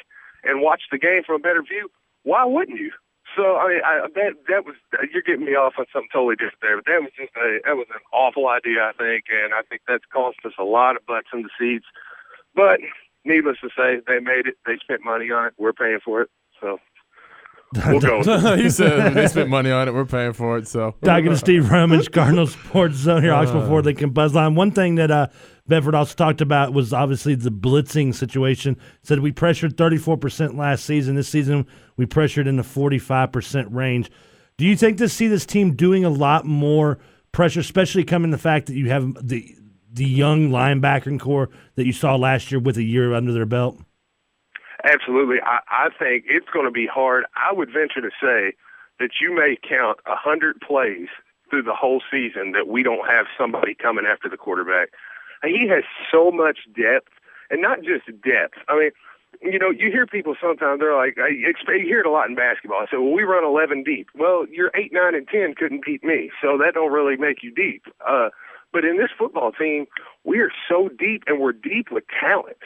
[0.45, 1.91] and watch the game from a better view,
[2.23, 2.93] why wouldn't you?
[3.35, 4.77] So I mean, I, that that was
[5.11, 6.77] you're getting me off on something totally different there.
[6.79, 9.83] But that was just a that was an awful idea, I think, and I think
[9.89, 11.91] that's cost us a lot of butts in the seats.
[12.55, 12.79] But
[13.25, 14.63] needless to say, they made it.
[14.65, 15.55] They spent money on it.
[15.59, 16.31] We're paying for it.
[16.61, 16.79] So
[17.87, 18.19] we'll go.
[18.19, 18.59] with it.
[18.61, 19.95] he said they spent money on it.
[19.95, 20.69] We're paying for it.
[20.69, 24.55] So Talking to Steve Rummage, Cardinal Sports Zone here, Oxford before they can buzz line.
[24.55, 25.27] One thing that uh,
[25.67, 28.77] Bedford also talked about was obviously the blitzing situation.
[29.03, 31.17] Said we pressured 34% last season.
[31.17, 34.11] This season we pressured in the 45% range.
[34.57, 36.99] Do you think to see this team doing a lot more
[37.33, 39.57] pressure, especially coming the fact that you have the
[39.93, 43.81] the young linebacker core that you saw last year with a year under their belt?
[44.85, 45.39] Absolutely.
[45.43, 47.25] I, I think it's going to be hard.
[47.35, 48.53] I would venture to say
[49.01, 51.09] that you may count a hundred plays
[51.51, 54.91] through the whole season that we don't have somebody coming after the quarterback.
[55.43, 57.09] He has so much depth,
[57.51, 58.57] and not just depth.
[58.69, 58.91] I mean,
[59.43, 62.29] you know, you hear people sometimes they're like, I expect, you hear it a lot
[62.29, 62.81] in basketball.
[62.81, 64.09] I say, well, we run 11 deep.
[64.15, 67.53] Well, your eight, nine, and 10 couldn't beat me, so that don't really make you
[67.53, 67.85] deep.
[68.07, 68.31] Uh,
[68.73, 69.87] but in this football team,
[70.25, 72.59] we are so deep, and we're deep with talent.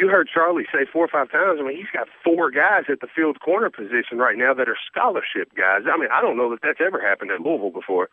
[0.00, 1.60] You heard Charlie say four or five times.
[1.60, 4.78] I mean, he's got four guys at the field corner position right now that are
[4.90, 5.82] scholarship guys.
[5.84, 8.08] I mean, I don't know that that's ever happened at Louisville before.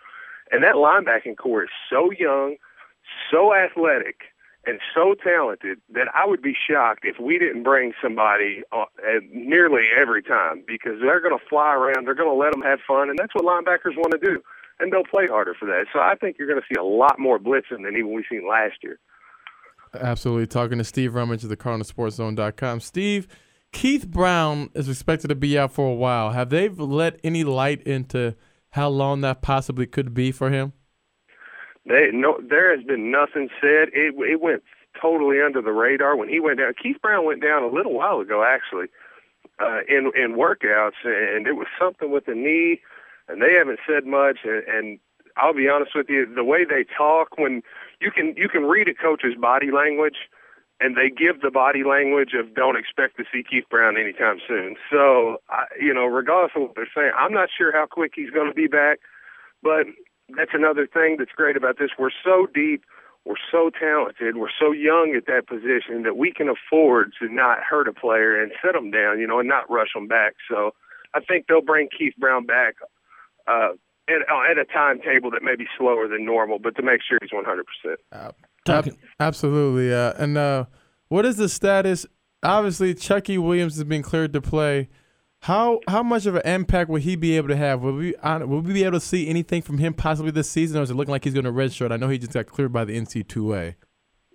[0.51, 2.57] And that linebacking core is so young,
[3.31, 4.19] so athletic,
[4.65, 8.83] and so talented that I would be shocked if we didn't bring somebody uh,
[9.31, 12.05] nearly every time because they're going to fly around.
[12.05, 14.43] They're going to let them have fun, and that's what linebackers want to do.
[14.81, 15.85] And they'll play harder for that.
[15.93, 18.45] So I think you're going to see a lot more blitzing than even we've seen
[18.45, 18.99] last year.
[20.01, 20.47] Absolutely.
[20.47, 22.79] Talking to Steve Rummage of the CardinalSportsZone.com.
[22.79, 23.27] Steve,
[23.71, 26.31] Keith Brown is expected to be out for a while.
[26.31, 28.35] Have they let any light into
[28.71, 30.73] how long that possibly could be for him?
[31.85, 33.89] They no, there has been nothing said.
[33.93, 34.63] It it went
[35.01, 36.73] totally under the radar when he went down.
[36.81, 38.87] Keith Brown went down a little while ago, actually,
[39.59, 42.81] uh, in in workouts, and it was something with the knee,
[43.27, 44.39] and they haven't said much.
[44.43, 44.99] And, and
[45.37, 47.61] I'll be honest with you, the way they talk when
[48.01, 50.17] you can you can read a coach's body language,
[50.79, 54.75] and they give the body language of don't expect to see Keith Brown anytime soon.
[54.91, 58.29] So, I, you know, regardless of what they're saying, I'm not sure how quick he's
[58.29, 58.99] going to be back,
[59.63, 59.87] but
[60.35, 61.91] that's another thing that's great about this.
[61.97, 62.83] We're so deep,
[63.25, 67.63] we're so talented, we're so young at that position that we can afford to not
[67.63, 70.35] hurt a player and set them down, you know, and not rush them back.
[70.49, 70.73] So
[71.13, 72.75] I think they'll bring Keith Brown back
[73.47, 73.69] uh,
[74.07, 77.17] at, uh, at a timetable that may be slower than normal, but to make sure
[77.21, 77.63] he's 100%.
[78.67, 79.93] Ab- absolutely.
[79.93, 80.65] Uh, and uh,
[81.07, 82.05] what is the status?
[82.43, 84.89] Obviously, Chucky Williams has been cleared to play.
[85.41, 87.81] How how much of an impact will he be able to have?
[87.81, 90.79] Will we uh, will we be able to see anything from him possibly this season,
[90.79, 91.91] or is it looking like he's going to redshirt?
[91.91, 93.75] I know he just got cleared by the NC2A.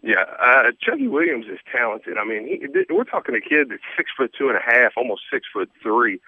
[0.03, 2.19] Yeah, uh, Chucky Williams is talented.
[2.19, 5.23] I mean, he, we're talking a kid that's six foot two and a half, almost
[5.33, 6.21] six foot three.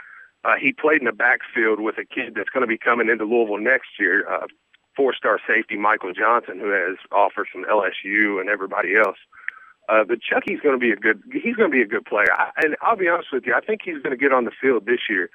[0.44, 3.24] Uh, he played in the backfield with a kid that's going to be coming into
[3.24, 4.46] Louisville next year, uh,
[4.94, 9.16] four-star safety Michael Johnson, who has offers from LSU and everybody else.
[9.88, 11.22] Uh, but Chucky's going to be a good.
[11.32, 12.32] He's going to be a good player.
[12.32, 14.50] I, and I'll be honest with you, I think he's going to get on the
[14.50, 15.28] field this year.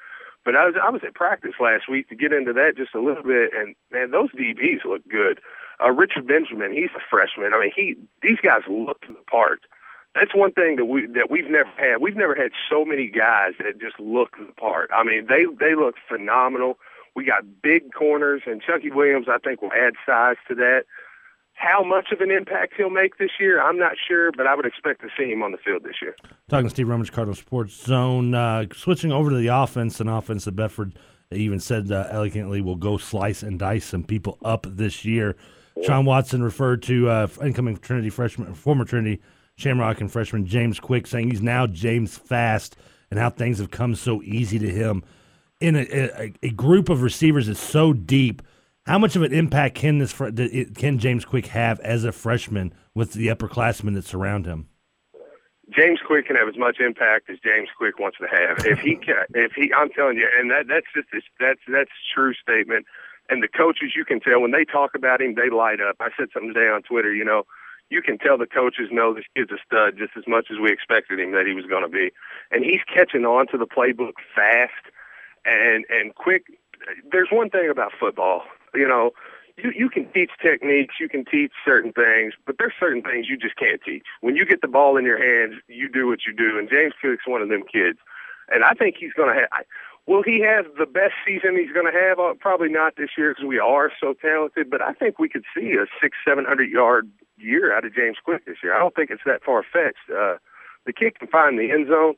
[0.45, 3.01] But I was I was at practice last week to get into that just a
[3.01, 5.39] little bit, and man, those DBs look good.
[5.83, 7.53] Uh, Richard Benjamin, he's a freshman.
[7.53, 9.61] I mean, he these guys look the part.
[10.15, 12.01] That's one thing that we that we've never had.
[12.01, 14.89] We've never had so many guys that just look the part.
[14.93, 16.79] I mean, they they look phenomenal.
[17.15, 20.85] We got big corners, and Chucky Williams, I think, will add size to that.
[21.53, 24.65] How much of an impact he'll make this year, I'm not sure, but I would
[24.65, 26.15] expect to see him on the field this year.
[26.47, 28.33] Talking to Steve Rummage, Cardinal Sports Zone.
[28.33, 30.97] Uh, switching over to the offense, an offense that Bedford
[31.31, 35.35] even said uh, elegantly will go slice and dice some people up this year.
[35.83, 39.21] Shawn Watson referred to uh, incoming Trinity freshman, former Trinity
[39.59, 42.77] Shamrock and freshman James Quick, saying he's now James Fast
[43.11, 45.03] and how things have come so easy to him.
[45.59, 48.41] In a, a, a group of receivers that's so deep,
[48.85, 53.13] how much of an impact can this can James Quick have as a freshman with
[53.13, 54.69] the upperclassmen that surround him?
[55.69, 58.65] James Quick can have as much impact as James Quick wants to have.
[58.65, 62.33] If he can, if he, I'm telling you, and that that's just that's that's true
[62.33, 62.85] statement.
[63.29, 65.97] And the coaches, you can tell when they talk about him, they light up.
[65.99, 67.13] I said something today on Twitter.
[67.13, 67.43] You know,
[67.89, 70.71] you can tell the coaches know this kid's a stud just as much as we
[70.71, 72.11] expected him that he was going to be.
[72.51, 74.93] And he's catching on to the playbook fast
[75.45, 76.45] and and quick.
[77.11, 79.11] There's one thing about football, you know,
[79.63, 83.37] you you can teach techniques, you can teach certain things, but there's certain things you
[83.37, 84.03] just can't teach.
[84.21, 86.57] When you get the ball in your hands, you do what you do.
[86.57, 87.99] And James Quick's one of them kids,
[88.49, 89.49] and I think he's going to have.
[90.07, 92.19] Will he have the best season he's going to have?
[92.19, 94.69] Uh, probably not this year because we are so talented.
[94.69, 97.09] But I think we could see a six, seven hundred yard
[97.39, 98.75] year out of James Quick this year.
[98.75, 100.09] I don't think it's that far fetched.
[100.09, 100.37] Uh,
[100.85, 102.15] the kid can find the end zone.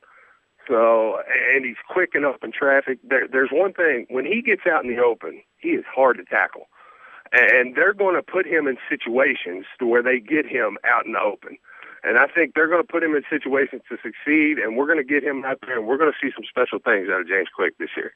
[0.68, 1.18] So,
[1.54, 2.98] and he's quick enough in traffic.
[3.02, 6.24] There, there's one thing when he gets out in the open, he is hard to
[6.24, 6.68] tackle,
[7.32, 11.12] and they're going to put him in situations to where they get him out in
[11.12, 11.58] the open.
[12.04, 14.98] And I think they're going to put him in situations to succeed, and we're going
[14.98, 17.28] to get him out there, and we're going to see some special things out of
[17.28, 18.14] James Quick this year.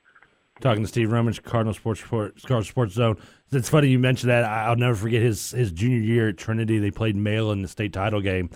[0.61, 3.19] Talking to Steve Rummage, Cardinal Sports Report, Cardinal Sports Zone.
[3.53, 4.45] It's funny you mentioned that.
[4.45, 6.79] I'll never forget his his junior year at Trinity.
[6.79, 8.51] They played Male in the state title game,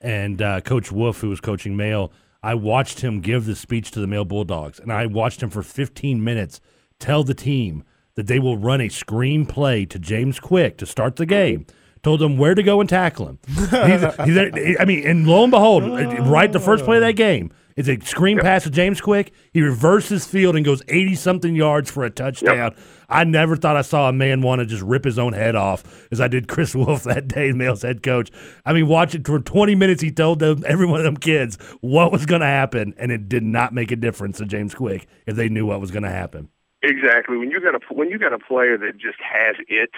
[0.00, 2.10] and uh, Coach Wolf, who was coaching Male,
[2.42, 5.62] I watched him give the speech to the Male Bulldogs, and I watched him for
[5.62, 6.60] 15 minutes
[6.98, 7.84] tell the team
[8.14, 11.66] that they will run a screen play to James Quick to start the game.
[12.02, 13.38] Told them where to go and tackle him.
[13.70, 17.98] I mean, and lo and behold, right the first play of that game, it's a
[18.00, 18.44] screen yep.
[18.44, 19.32] pass to James Quick.
[19.52, 22.56] He reverses field and goes 80 something yards for a touchdown.
[22.56, 22.78] Yep.
[23.08, 26.06] I never thought I saw a man want to just rip his own head off
[26.10, 28.30] as I did Chris Wolf that day, Male's head coach.
[28.64, 30.02] I mean, watch it for 20 minutes.
[30.02, 33.28] He told them, every one of them kids what was going to happen, and it
[33.28, 36.10] did not make a difference to James Quick if they knew what was going to
[36.10, 36.48] happen.
[36.82, 37.36] Exactly.
[37.36, 39.90] When you got a when you got a player that just has it,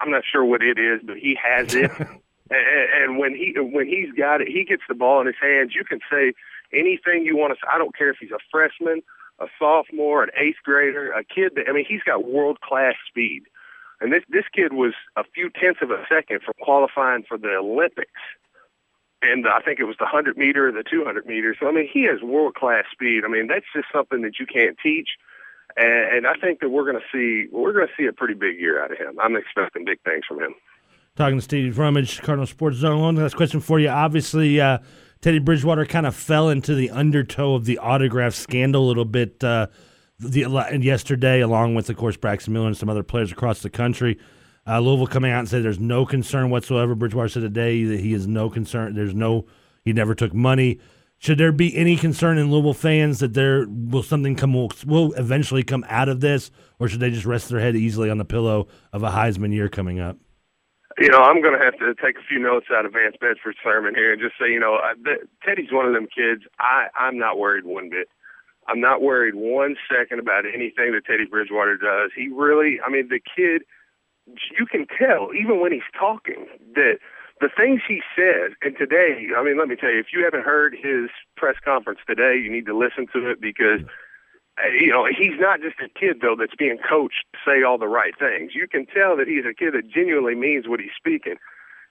[0.00, 1.90] I'm not sure what it is, but he has it.
[2.50, 5.72] and, and when he when he's got it, he gets the ball in his hands.
[5.74, 6.34] You can say
[6.72, 7.68] anything you want to say.
[7.72, 9.02] I don't care if he's a freshman,
[9.38, 13.44] a sophomore, an eighth grader, a kid that I mean, he's got world class speed.
[14.00, 17.56] And this this kid was a few tenths of a second from qualifying for the
[17.56, 18.20] Olympics.
[19.20, 21.56] And I think it was the 100 meter or the 200 meter.
[21.58, 23.22] So, I mean, he has world class speed.
[23.24, 25.08] I mean, that's just something that you can't teach.
[25.76, 28.34] And, and I think that we're going to see we're going to see a pretty
[28.34, 29.18] big year out of him.
[29.20, 30.54] I'm expecting big things from him.
[31.16, 33.00] Talking to Steve Rummage, Cardinal Sports Zone.
[33.00, 33.88] One last question for you.
[33.88, 34.78] Obviously, uh,
[35.20, 39.42] Teddy Bridgewater kind of fell into the undertow of the autograph scandal a little bit
[39.42, 39.66] uh,
[40.20, 44.18] the, yesterday, along with, of course, Braxton Miller and some other players across the country.
[44.66, 46.94] Uh, Louisville coming out and said there's no concern whatsoever.
[46.94, 48.94] Bridgewater said today that he is no concern.
[48.94, 49.46] There's no,
[49.84, 50.78] he never took money.
[51.18, 55.12] Should there be any concern in Louisville fans that there will something come will, will
[55.14, 58.24] eventually come out of this, or should they just rest their head easily on the
[58.24, 60.16] pillow of a Heisman year coming up?
[60.98, 63.58] You know, I'm going to have to take a few notes out of Vance Bedford's
[63.62, 66.42] sermon here and just say, you know, I, the, Teddy's one of them kids.
[66.58, 68.08] I I'm not worried one bit.
[68.66, 72.10] I'm not worried one second about anything that Teddy Bridgewater does.
[72.14, 73.62] He really, I mean, the kid,
[74.58, 76.98] you can tell even when he's talking that
[77.40, 78.52] the things he says.
[78.60, 82.00] And today, I mean, let me tell you, if you haven't heard his press conference
[82.06, 83.80] today, you need to listen to it because.
[84.80, 87.88] You know, he's not just a kid though that's being coached to say all the
[87.88, 88.52] right things.
[88.54, 91.36] You can tell that he's a kid that genuinely means what he's speaking.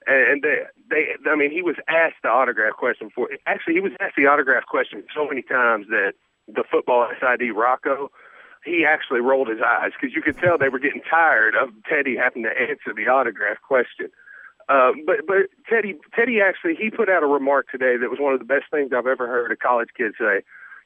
[0.08, 3.30] And they, they, I mean, he was asked the autograph question for.
[3.46, 6.14] Actually, he was asked the autograph question so many times that
[6.48, 8.10] the football SID Rocco,
[8.64, 12.16] he actually rolled his eyes because you could tell they were getting tired of Teddy
[12.16, 14.08] having to answer the autograph question.
[14.70, 18.34] Uh, but but Teddy Teddy actually he put out a remark today that was one
[18.34, 20.44] of the best things I've ever heard a college kid say.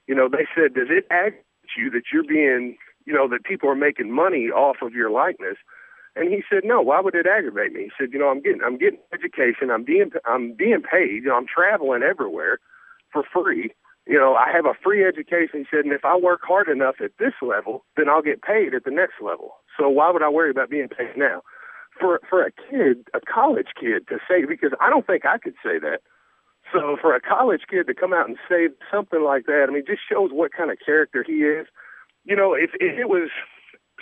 [0.08, 1.44] You know, they said, "Does it act
[1.78, 5.58] you that you're being, you know, that people are making money off of your likeness.
[6.16, 7.84] And he said, no, why would it aggravate me?
[7.84, 9.72] He said, you know, I'm getting, I'm getting education.
[9.72, 11.24] I'm being, I'm being paid.
[11.24, 12.60] You know, I'm traveling everywhere
[13.14, 13.72] for free.
[14.06, 15.64] You know, I have a free education.
[15.64, 18.74] He said, and if I work hard enough at this level, then I'll get paid
[18.74, 19.56] at the next level.
[19.80, 21.44] So why would I worry about being paid now?
[22.00, 25.56] for for a kid, a college kid, to say because I don't think I could
[25.64, 26.00] say that.
[26.74, 29.84] So for a college kid to come out and say something like that, I mean,
[29.86, 31.68] just shows what kind of character he is.
[32.24, 33.30] You know, if, if it was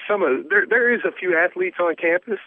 [0.07, 2.39] some of there, there is a few athletes on campus.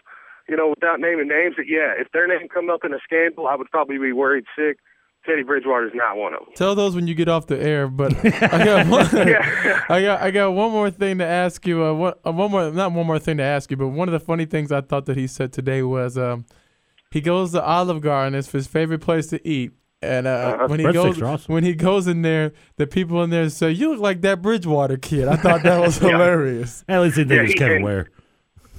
[0.48, 3.46] You know, without naming names, that yeah, if their name come up in a scandal,
[3.46, 4.78] I would probably be worried sick.
[5.24, 6.48] Teddy Bridgewater's not one of them.
[6.56, 7.86] Tell those when you get off the air.
[7.86, 9.06] But I got one,
[9.88, 11.84] I got I got one more thing to ask you.
[11.84, 14.12] Uh, one, uh, one more, not one more thing to ask you, but one of
[14.12, 16.44] the funny things I thought that he said today was um,
[17.12, 18.34] he goes to Olive Garden.
[18.34, 19.72] It's his favorite place to eat.
[20.02, 21.54] And uh, when he Breadsticks goes are awesome.
[21.54, 24.96] when he goes in there, the people in there say, "You look like that Bridgewater
[24.96, 26.84] kid." I thought that was hilarious.
[26.88, 27.84] At least they think Yeah, it's he Kevin can.
[27.84, 28.10] Ware.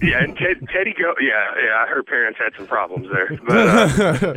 [0.01, 1.13] Yeah, and Ted, Teddy go.
[1.21, 1.87] Yeah, yeah.
[1.87, 4.33] Her parents had some problems there, but uh,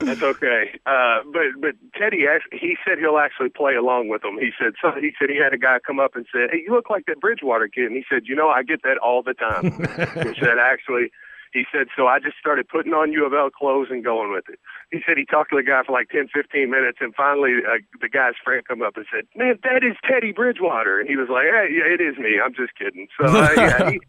[0.00, 0.80] that's okay.
[0.84, 4.36] Uh, but but Teddy, act- he said he'll actually play along with them.
[4.40, 4.90] He said so.
[5.00, 7.20] He said he had a guy come up and said, "Hey, you look like that
[7.20, 9.70] Bridgewater kid." And he said, "You know, I get that all the time."
[10.34, 11.12] he said, "Actually."
[11.52, 14.44] He said, so I just started putting on U of L clothes and going with
[14.50, 14.58] it.
[14.92, 17.78] He said he talked to the guy for like 10, 15 minutes, and finally uh,
[18.00, 21.00] the guy's friend come up and said, man, that is Teddy Bridgewater.
[21.00, 22.38] And he was like, hey, yeah, it is me.
[22.42, 23.08] I'm just kidding.
[23.18, 24.00] So, uh, yeah, he,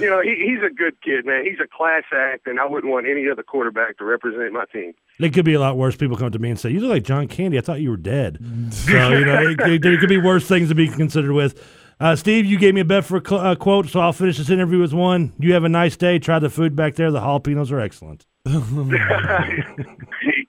[0.00, 1.44] you know, he, he's a good kid, man.
[1.44, 4.92] He's a class act, and I wouldn't want any other quarterback to represent my team.
[5.18, 5.96] It could be a lot worse.
[5.96, 7.58] People come to me and say, "You look like John Candy.
[7.58, 8.38] I thought you were dead."
[8.70, 11.64] so you know, it, it- there could be worse things to be considered with.
[12.00, 14.38] Uh, Steve, you gave me a bet for a cl- uh, quote, so I'll finish
[14.38, 15.32] this interview with one.
[15.38, 16.18] You have a nice day.
[16.20, 17.10] Try the food back there.
[17.10, 18.24] The jalapenos are excellent.
[18.46, 18.52] he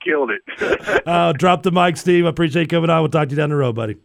[0.04, 0.41] killed it.
[1.08, 2.26] Uh, drop the mic, Steve.
[2.26, 3.02] I appreciate you coming on.
[3.02, 3.95] We'll talk to you down the road, buddy.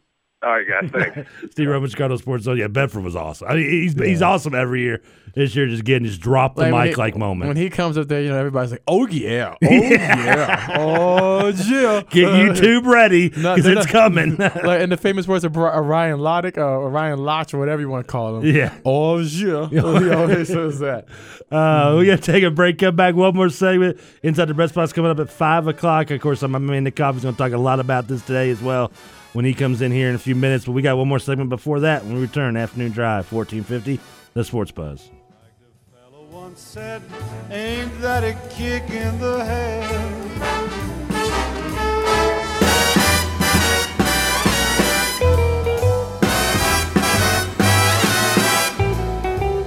[0.45, 0.91] All right, guys.
[1.15, 1.31] Thanks.
[1.53, 2.59] Steve Rummage, Chicago Sports Zone.
[2.59, 3.49] Yeah, Bedford was awesome.
[3.49, 5.01] I mean, he's he's awesome every year.
[5.35, 7.49] This year, just getting just drop the Like, when mic he- like moment.
[7.49, 12.03] When he comes up there, you know, everybody's like, "Oh yeah, oh yeah, oh yeah."
[12.11, 14.37] Get YouTube ready No, because they're it's not- coming.
[14.37, 17.59] like in the famous words of Bri- uh, Ryan Loddick, uh, or Ryan Lotch, or
[17.59, 18.47] whatever you want to call him.
[18.55, 18.73] Yeah.
[18.85, 19.69] Oh yeah.
[19.71, 21.07] he always says that.
[21.51, 22.79] Uh, we got to take a break.
[22.79, 23.15] Come back.
[23.17, 23.99] One more segment.
[24.23, 26.11] Inside the Press Box coming up at 5 o'clock.
[26.11, 28.61] Of course, my man Nick Coffey's going to talk a lot about this today as
[28.63, 28.93] well
[29.35, 30.64] when he comes in here in a few minutes.
[30.64, 32.57] But we got one more segment before that when we return.
[32.57, 34.01] Afternoon Drive, 1450,
[34.32, 35.11] The Sports Buzz.
[35.43, 37.03] Like the fellow once said,
[37.51, 40.95] Ain't that a kick in the head?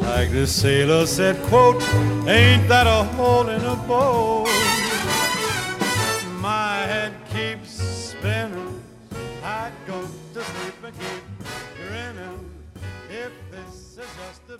[0.01, 1.81] Like the sailor said, quote,
[2.27, 4.47] Ain't that a hole in a boat?
[10.47, 11.23] Sleep and keep
[11.75, 12.51] grinning.
[13.09, 14.57] If this is just the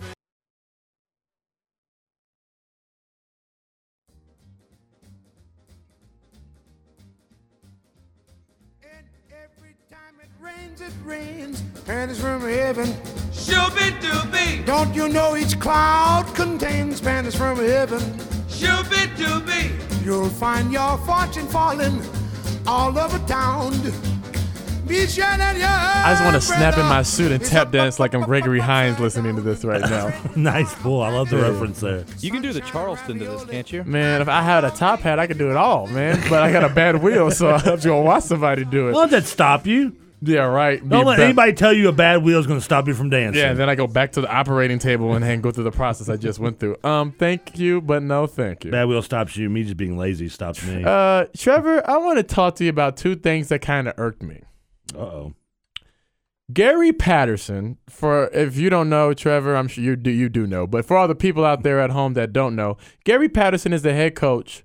[9.46, 11.62] Every time it rains, it rains.
[11.86, 12.88] Pennies from heaven.
[13.32, 14.66] Shooby dooby.
[14.66, 18.02] Don't you know each cloud contains pennies from heaven?
[18.50, 20.06] Shooby dooby.
[20.06, 22.02] You'll find your fortune falling
[22.66, 23.74] all over town.
[24.90, 29.00] I just want to snap in my suit and tap dance like I'm Gregory Hines
[29.00, 30.14] listening to this right now.
[30.36, 31.02] nice pull.
[31.02, 31.50] I love the Yeah.
[31.50, 32.06] reference there.
[32.20, 33.84] You can do the Charleston to this, can't you?
[33.84, 36.22] Man, if I had a top hat, I could do it all, man.
[36.30, 38.94] But I got a bad wheel, so I have to go watch somebody do it.
[38.94, 39.96] Don't that stop you.
[40.20, 40.80] Yeah, right.
[40.88, 43.12] Don't let ba- anybody tell you a bad wheel is going to stop you from
[43.12, 43.40] dancing.
[43.40, 45.72] Yeah, and then I go back to the operating table and then go through the
[45.72, 46.78] process I just went through.
[46.84, 48.72] Um, thank you, but no thank you.
[48.72, 49.48] Bad wheel stops you.
[49.50, 50.84] Me just being lazy stops me.
[50.84, 54.24] Uh, Trevor, I want to talk to you about two things that kind of irked
[54.24, 54.42] me.
[54.96, 55.34] Uh oh.
[56.54, 60.66] Gary Patterson, for if you don't know, Trevor, I'm sure you do you do know,
[60.66, 63.82] but for all the people out there at home that don't know, Gary Patterson is
[63.82, 64.64] the head coach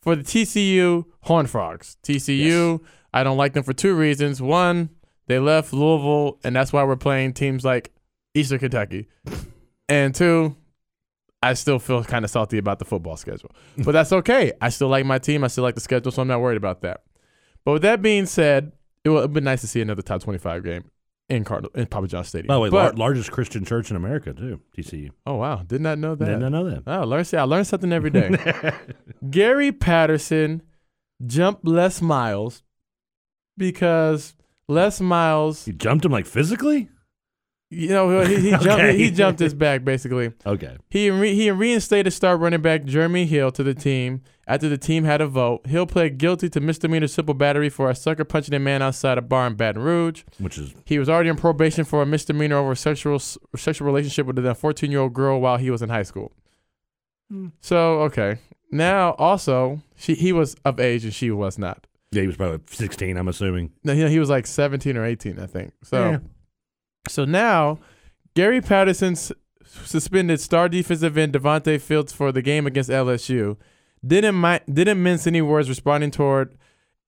[0.00, 1.96] for the TCU Horned Frogs.
[2.04, 2.80] TCU,
[3.12, 4.40] I don't like them for two reasons.
[4.40, 4.90] One,
[5.26, 7.92] they left Louisville, and that's why we're playing teams like
[8.34, 9.08] Eastern Kentucky.
[9.88, 10.56] And two,
[11.42, 13.50] I still feel kind of salty about the football schedule.
[13.78, 14.52] But that's okay.
[14.60, 15.42] I still like my team.
[15.42, 17.02] I still like the schedule, so I'm not worried about that.
[17.64, 18.72] But with that being said,
[19.04, 20.84] it would have been nice to see another top 25 game
[21.28, 22.48] in Cardinal in Papa John Stadium.
[22.48, 24.60] By the way, But- lar- largest Christian church in America, too.
[24.76, 25.10] TCU.
[25.26, 26.24] oh wow, did not know that.
[26.26, 26.82] Did not know that.
[26.86, 28.30] Oh, learn see, I learn something every day.
[29.30, 30.62] Gary Patterson
[31.26, 32.62] jumped Les Miles
[33.56, 34.34] because
[34.68, 36.88] Les Miles, You jumped him like physically?
[37.70, 38.96] you know, he, he jumped Okay.
[38.96, 40.32] he jumped his back basically.
[40.46, 40.76] Okay.
[40.90, 45.04] He re- he reinstated star running back Jeremy Hill to the team after the team
[45.04, 45.66] had a vote.
[45.66, 49.22] Hill pled guilty to misdemeanor simple battery for a sucker punching a man outside a
[49.22, 50.22] bar in Baton Rouge.
[50.38, 54.26] Which is He was already on probation for a misdemeanor over a sexual sexual relationship
[54.26, 56.32] with a 14 year old girl while he was in high school.
[57.30, 57.48] Hmm.
[57.60, 58.38] So okay,
[58.70, 61.86] now also she he was of age and she was not.
[62.12, 63.72] yeah, he was probably 16, I'm assuming.
[63.82, 65.72] No, he, he was like 17 or 18, I think.
[65.82, 66.18] So Yeah.
[67.08, 67.78] so now
[68.34, 69.32] Gary Patterson's
[69.64, 73.56] suspended star defensive end Devonte Fields for the game against LSU.
[74.06, 74.42] Didn't
[74.72, 76.56] didn't mince any words responding toward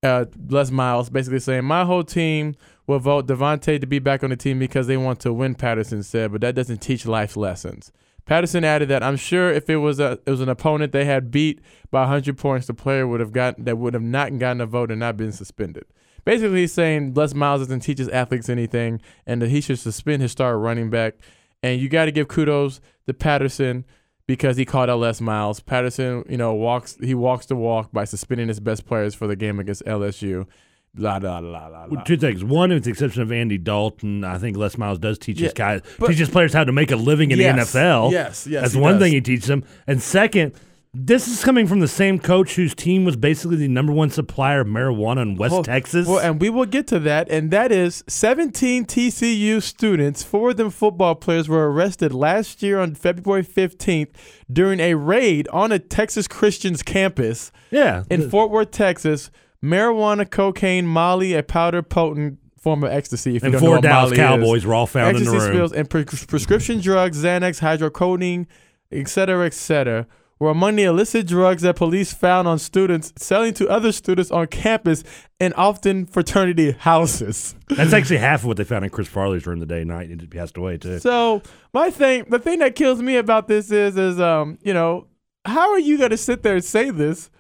[0.03, 2.55] uh, Les Miles, basically saying my whole team
[2.87, 5.55] will vote Devonte to be back on the team because they want to win.
[5.55, 7.93] Patterson said, but that doesn't teach life lessons.
[8.25, 11.31] Patterson added that I'm sure if it was a it was an opponent they had
[11.31, 14.67] beat by 100 points, the player would have gotten that would have not gotten a
[14.67, 15.85] vote and not been suspended.
[16.25, 20.23] Basically, he's saying Les Miles doesn't teach his athletes anything, and that he should suspend
[20.23, 21.15] his star running back.
[21.63, 23.85] And you got to give kudos to Patterson
[24.27, 25.61] because he called out Les Miles.
[25.61, 29.37] Patterson, you know, walks he walks the walk by suspending his best players for the
[29.37, 30.47] game against LSU.
[30.95, 31.87] Blah blah blah blah.
[31.89, 32.03] blah.
[32.05, 32.43] Two things.
[32.43, 35.83] One, with the exception of Andy Dalton, I think Les Miles does teach his guys
[35.99, 38.11] but- teaches players how to make a living in Yes, the NFL.
[38.13, 39.03] yes, yes, That's one does.
[39.03, 39.63] thing he teaches them.
[39.87, 40.55] And second,
[40.99, 44.61] this is coming from the same coach whose team was basically the number one supplier
[44.61, 46.09] of marijuana in West Well- Texas.
[46.09, 50.57] Well, and we will get to that, and that is 17 TCU students, four of
[50.57, 54.09] them football players, were arrested last year on February 15th
[54.51, 58.05] during a raid on a Texas Christian's campus yeah.
[58.11, 59.31] in Fort Worth, Texas.
[59.63, 63.37] Marijuana, cocaine, Molly, a powder potent form of ecstasy.
[63.37, 64.67] If you and don't know four what Dallas Molly Cowboys is.
[64.67, 65.57] were all found in the ecstasy room.
[65.57, 68.47] pills and pre- prescription drugs, Xanax, hydrocodone,
[68.93, 70.07] et cetera, et cetera,
[70.39, 74.47] were among the illicit drugs that police found on students selling to other students on
[74.49, 75.03] campus
[75.41, 77.55] and often fraternity houses.
[77.69, 80.09] That's actually half of what they found in Chris Farley's room the day night.
[80.09, 80.99] He passed away too.
[80.99, 85.07] So my thing, the thing that kills me about this is, is um, you know,
[85.45, 87.31] how are you gonna sit there and say this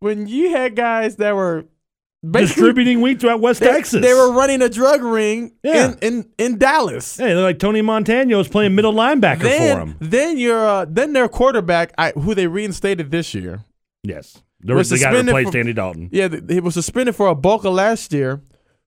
[0.00, 1.66] when you had guys that were
[2.30, 4.00] Distributing weed throughout West they, Texas.
[4.00, 5.92] They were running a drug ring Yeah.
[5.92, 7.16] in, in in Dallas.
[7.16, 9.96] Hey, they're like Tony Montana was playing middle linebacker then, for him.
[10.00, 13.64] then your uh, then their quarterback, I, who they reinstated this year,
[14.04, 14.40] Yes.
[14.60, 16.08] There was the guy that suspended replaced for- Andy Dalton.
[16.12, 18.40] yeah, he was suspended for a bulk of last year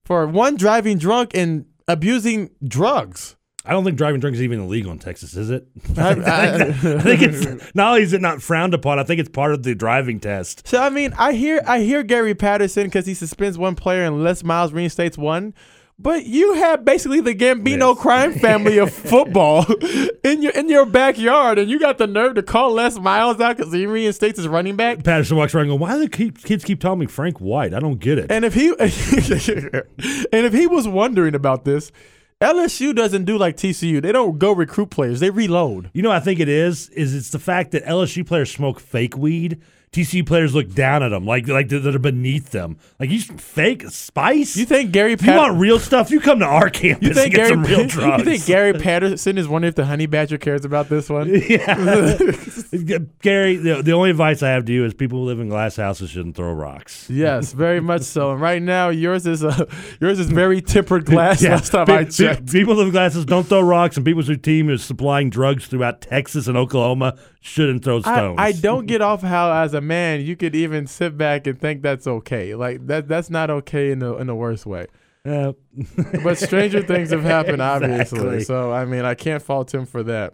[0.05, 3.35] for one driving drunk and abusing drugs.
[3.65, 5.67] I don't think driving drunk is even illegal in Texas, is it?
[5.97, 9.53] I- I, think it's not only is it not frowned upon, I think it's part
[9.53, 10.67] of the driving test.
[10.67, 14.23] So I mean, I hear I hear Gary Patterson because he suspends one player and
[14.23, 15.53] Les Miles reinstates one.
[15.97, 19.65] But you have basically the Gambino crime family of football
[20.25, 23.55] in your in your backyard, and you got the nerve to call Les Miles out
[23.55, 25.05] because he reinstates his running back.
[25.05, 27.73] Patterson walks around going, Why do the kids keep calling me Frank White?
[27.73, 28.29] I don't get it.
[28.29, 31.93] And if he and if he was wondering about this,
[32.41, 34.01] LSU doesn't do like TCU.
[34.01, 35.89] They don't go recruit players; they reload.
[35.93, 39.17] You know, I think it is is it's the fact that LSU players smoke fake
[39.17, 39.61] weed.
[39.95, 42.77] TCU players look down at them like like they're, they're beneath them.
[42.99, 44.57] Like you fake spice.
[44.57, 45.13] You think Gary?
[45.13, 47.49] if you want real stuff, you come to our campus you think and get Gary?
[47.49, 51.09] some real you think Gary Patterson is wondering if the Honey Badger cares about this
[51.09, 51.29] one?
[51.49, 51.75] yeah,
[53.21, 53.55] Gary.
[53.55, 56.09] The, the only advice I have to you is people who live in glass houses
[56.09, 57.09] shouldn't throw rocks.
[57.09, 58.31] Yes, very much so.
[58.33, 59.65] And right now, yours is uh,
[60.01, 61.41] yours is very tempered glass.
[61.41, 61.51] Yeah.
[61.51, 62.51] Last time Pe- I pe- checked.
[62.51, 66.47] people with glasses don't throw rocks, and people whose team is supplying drugs throughout Texas
[66.47, 68.37] and Oklahoma shouldn't throw stones.
[68.39, 71.81] I don't get off how, as a man, you could even sit back and think
[71.83, 72.55] that's okay.
[72.55, 74.87] Like that that's not okay in the in the worst way.
[75.23, 75.53] Uh,
[76.23, 78.19] But stranger things have happened, obviously.
[78.19, 78.43] Exactly.
[78.43, 80.33] So I mean, I can't fault him for that.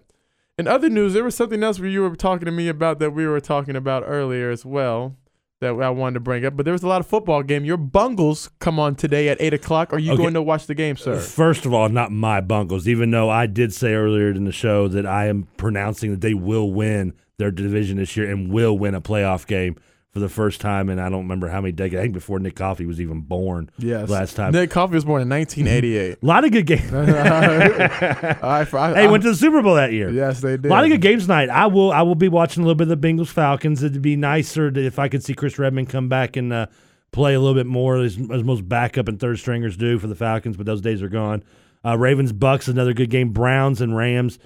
[0.58, 3.12] In other news, there was something else where you were talking to me about that
[3.12, 5.16] we were talking about earlier as well.
[5.62, 7.64] That I wanted to bring up, but there was a lot of football game.
[7.66, 9.94] Your Bungles come on today at eight o'clock.
[9.94, 10.24] Are you Okay.
[10.24, 11.14] going to watch the game, sir?
[11.14, 14.52] Uh, first of all, not my Bungles, even though I did say earlier in the
[14.52, 18.76] show that I am pronouncing that they will win their division this year and will
[18.76, 19.76] win a playoff game
[20.12, 22.00] for the first time and I don't remember how many decades.
[22.00, 23.72] I think before Nick Coffey was even born.
[23.78, 24.10] Yes.
[24.10, 24.52] Last time.
[24.52, 26.18] Nick Coffey was born in 1988.
[26.22, 26.94] A lot of good games.
[26.94, 30.10] I, I, hey, went to the Super Bowl that year.
[30.10, 30.66] Yes, they did.
[30.66, 31.50] A lot of good games tonight.
[31.50, 31.94] I will.
[31.94, 33.82] I will be watching a little bit of the Bengals Falcons.
[33.84, 36.66] It'd be nicer to, if I could see Chris Redman come back and uh,
[37.14, 40.16] play a little bit more, as, as most backup and third stringers do for the
[40.16, 40.58] Falcons.
[40.58, 41.44] But those days are gone.
[41.86, 43.30] Uh, Ravens Bucks another good game.
[43.30, 44.40] Browns and Rams,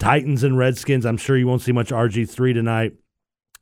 [0.00, 1.06] Titans and Redskins.
[1.06, 2.94] I'm sure you won't see much RG three tonight.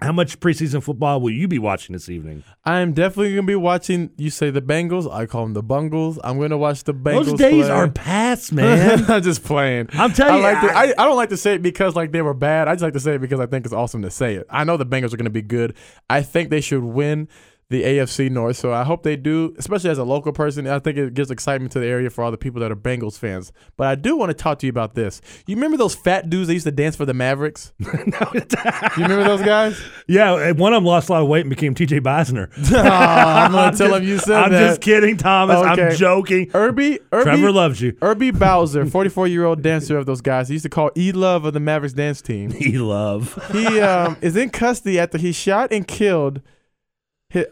[0.03, 2.43] How much preseason football will you be watching this evening?
[2.65, 4.11] I'm definitely gonna be watching.
[4.17, 6.19] You say the Bengals, I call them the Bungles.
[6.25, 7.27] I'm gonna watch the Bengals.
[7.27, 7.71] Those days play.
[7.75, 9.05] are past, man.
[9.11, 9.89] I'm just playing.
[9.93, 11.97] I'm telling I you, like to, I- I, I don't like to say it because
[11.97, 12.67] like they were bad.
[12.67, 14.47] I just like to say it because I think it's awesome to say it.
[14.49, 15.75] I know the Bengals are gonna be good.
[16.09, 17.29] I think they should win
[17.71, 18.57] the AFC North.
[18.57, 20.67] So I hope they do, especially as a local person.
[20.67, 23.17] I think it gives excitement to the area for all the people that are Bengals
[23.17, 23.53] fans.
[23.77, 25.21] But I do want to talk to you about this.
[25.47, 27.73] You remember those fat dudes that used to dance for the Mavericks?
[28.11, 28.31] No.
[28.35, 29.81] you remember those guys?
[30.09, 32.51] Yeah, one of them lost a lot of weight and became TJ Beisner.
[32.75, 34.45] Aw, I'm gonna tell him you said that.
[34.47, 34.69] I'm that.
[34.69, 35.57] just kidding, Thomas.
[35.57, 36.51] I'm joking.
[36.55, 37.97] Irby, Irby, Trevor loves you.
[38.03, 40.49] Erbie Bowser, 44 year old dancer of those guys.
[40.49, 42.51] He used to call E Love of the Mavericks dance team.
[42.51, 43.39] He love.
[43.53, 46.41] He um, is in custody after he shot and killed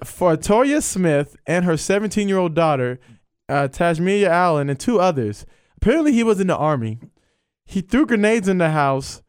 [0.05, 2.99] for Toya Smith and her 17 year old daughter,
[3.49, 5.47] uh, Tajmia Allen, and two others.
[5.77, 6.99] Apparently, he was in the army.
[7.65, 9.23] He threw grenades in the house,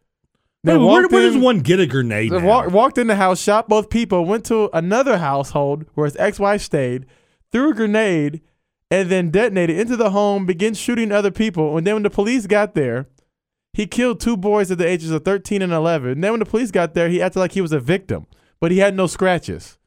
[0.64, 2.32] They Hey, where, where does in- one get a grenade?
[2.32, 7.06] Walked in the house, shot both people, went to another household where his ex-wife stayed,
[7.52, 8.42] threw a grenade,
[8.92, 11.78] and then detonated into the home, began shooting other people.
[11.78, 13.08] And then when the police got there,
[13.74, 16.12] he killed two boys at the ages of 13 and 11.
[16.12, 18.26] And then when the police got there, he acted like he was a victim,
[18.60, 19.78] but he had no scratches.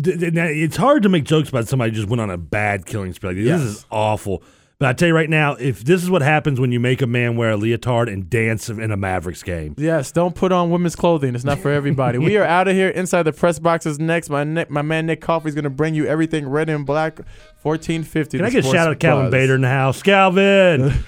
[0.00, 2.38] D- d- now, It's hard to make jokes about somebody who just went on a
[2.38, 3.34] bad killing spree.
[3.34, 3.60] This Yes.
[3.60, 4.42] is awful.
[4.78, 7.06] But I tell you right now, if this is what happens when you make a
[7.06, 10.96] man wear a leotard and dance in a Mavericks game, Yes, don't put on women's
[10.96, 11.36] clothing.
[11.36, 12.18] It's not for everybody.
[12.18, 12.88] we are out of here.
[12.88, 14.28] Inside the press boxes next.
[14.28, 17.18] My Nick, my man Nick Coffey is going to bring you everything red and black.
[17.62, 18.38] 1450.
[18.38, 20.02] can I get a shout out to Calvin Bader in the house?
[20.02, 20.92] Calvin!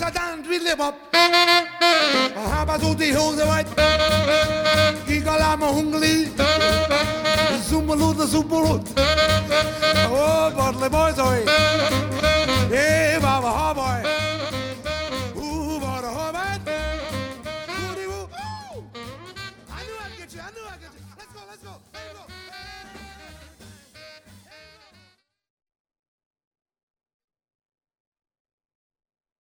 [0.00, 0.94] Down, we live up.
[2.34, 3.68] Habas ut i veit.
[5.06, 6.28] Giga la med hungelig.
[7.68, 9.00] Zumbalut og zumbalut.
[10.10, 11.44] Oh, bottle boys, oi.
[12.70, 14.31] Yeah, baba, ha, boy.